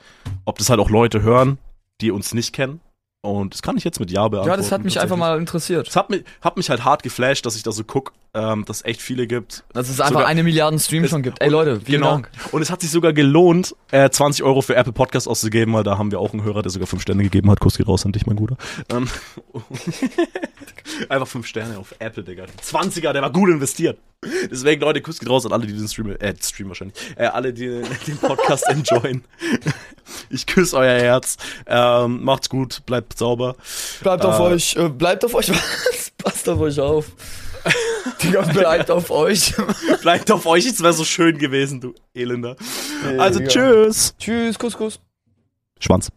[0.43, 1.59] ob das halt auch Leute hören,
[2.01, 2.81] die uns nicht kennen.
[3.23, 4.49] Und das kann ich jetzt mit Ja beantworten.
[4.49, 5.87] Ja, das hat mich einfach mal interessiert.
[5.87, 8.77] Es hat mich, hat mich halt hart geflasht, dass ich da so guck, ähm, dass
[8.77, 9.63] es echt viele gibt.
[9.73, 11.41] Dass es einfach Sogar- eine Milliarde Streams schon gibt.
[11.41, 12.11] Ey und- Leute, vielen genau.
[12.13, 12.29] Dank.
[12.51, 15.97] Und es hat sich sogar gelohnt, äh, 20 Euro für Apple Podcast auszugeben, weil da
[15.97, 17.59] haben wir auch einen Hörer, der sogar 5 Sterne gegeben hat.
[17.59, 18.55] Kuss geht raus an dich, mein Guter.
[18.89, 19.09] Ähm,
[21.09, 22.45] einfach 5 Sterne auf Apple, Digga.
[22.63, 23.97] 20er, der war gut investiert.
[24.49, 27.53] Deswegen, Leute, Kuss geht raus an alle, die den Stream, äh, Stream wahrscheinlich, äh, alle,
[27.53, 29.23] die den, den Podcast enjoyen.
[30.29, 31.37] Ich küsse euer Herz.
[31.67, 33.55] Ähm, macht's gut, bleibt sauber.
[34.01, 34.43] Bleibt auf Äh.
[34.43, 36.11] euch, äh, bleibt auf euch, was?
[36.17, 37.05] Passt auf euch auf.
[38.23, 39.53] Digga, bleibt auf euch.
[40.01, 42.55] Bleibt auf euch, es wäre so schön gewesen, du Elender.
[43.17, 44.15] Also, tschüss.
[44.17, 44.99] Tschüss, Kuss, Kuss.
[45.79, 46.09] Schwanz.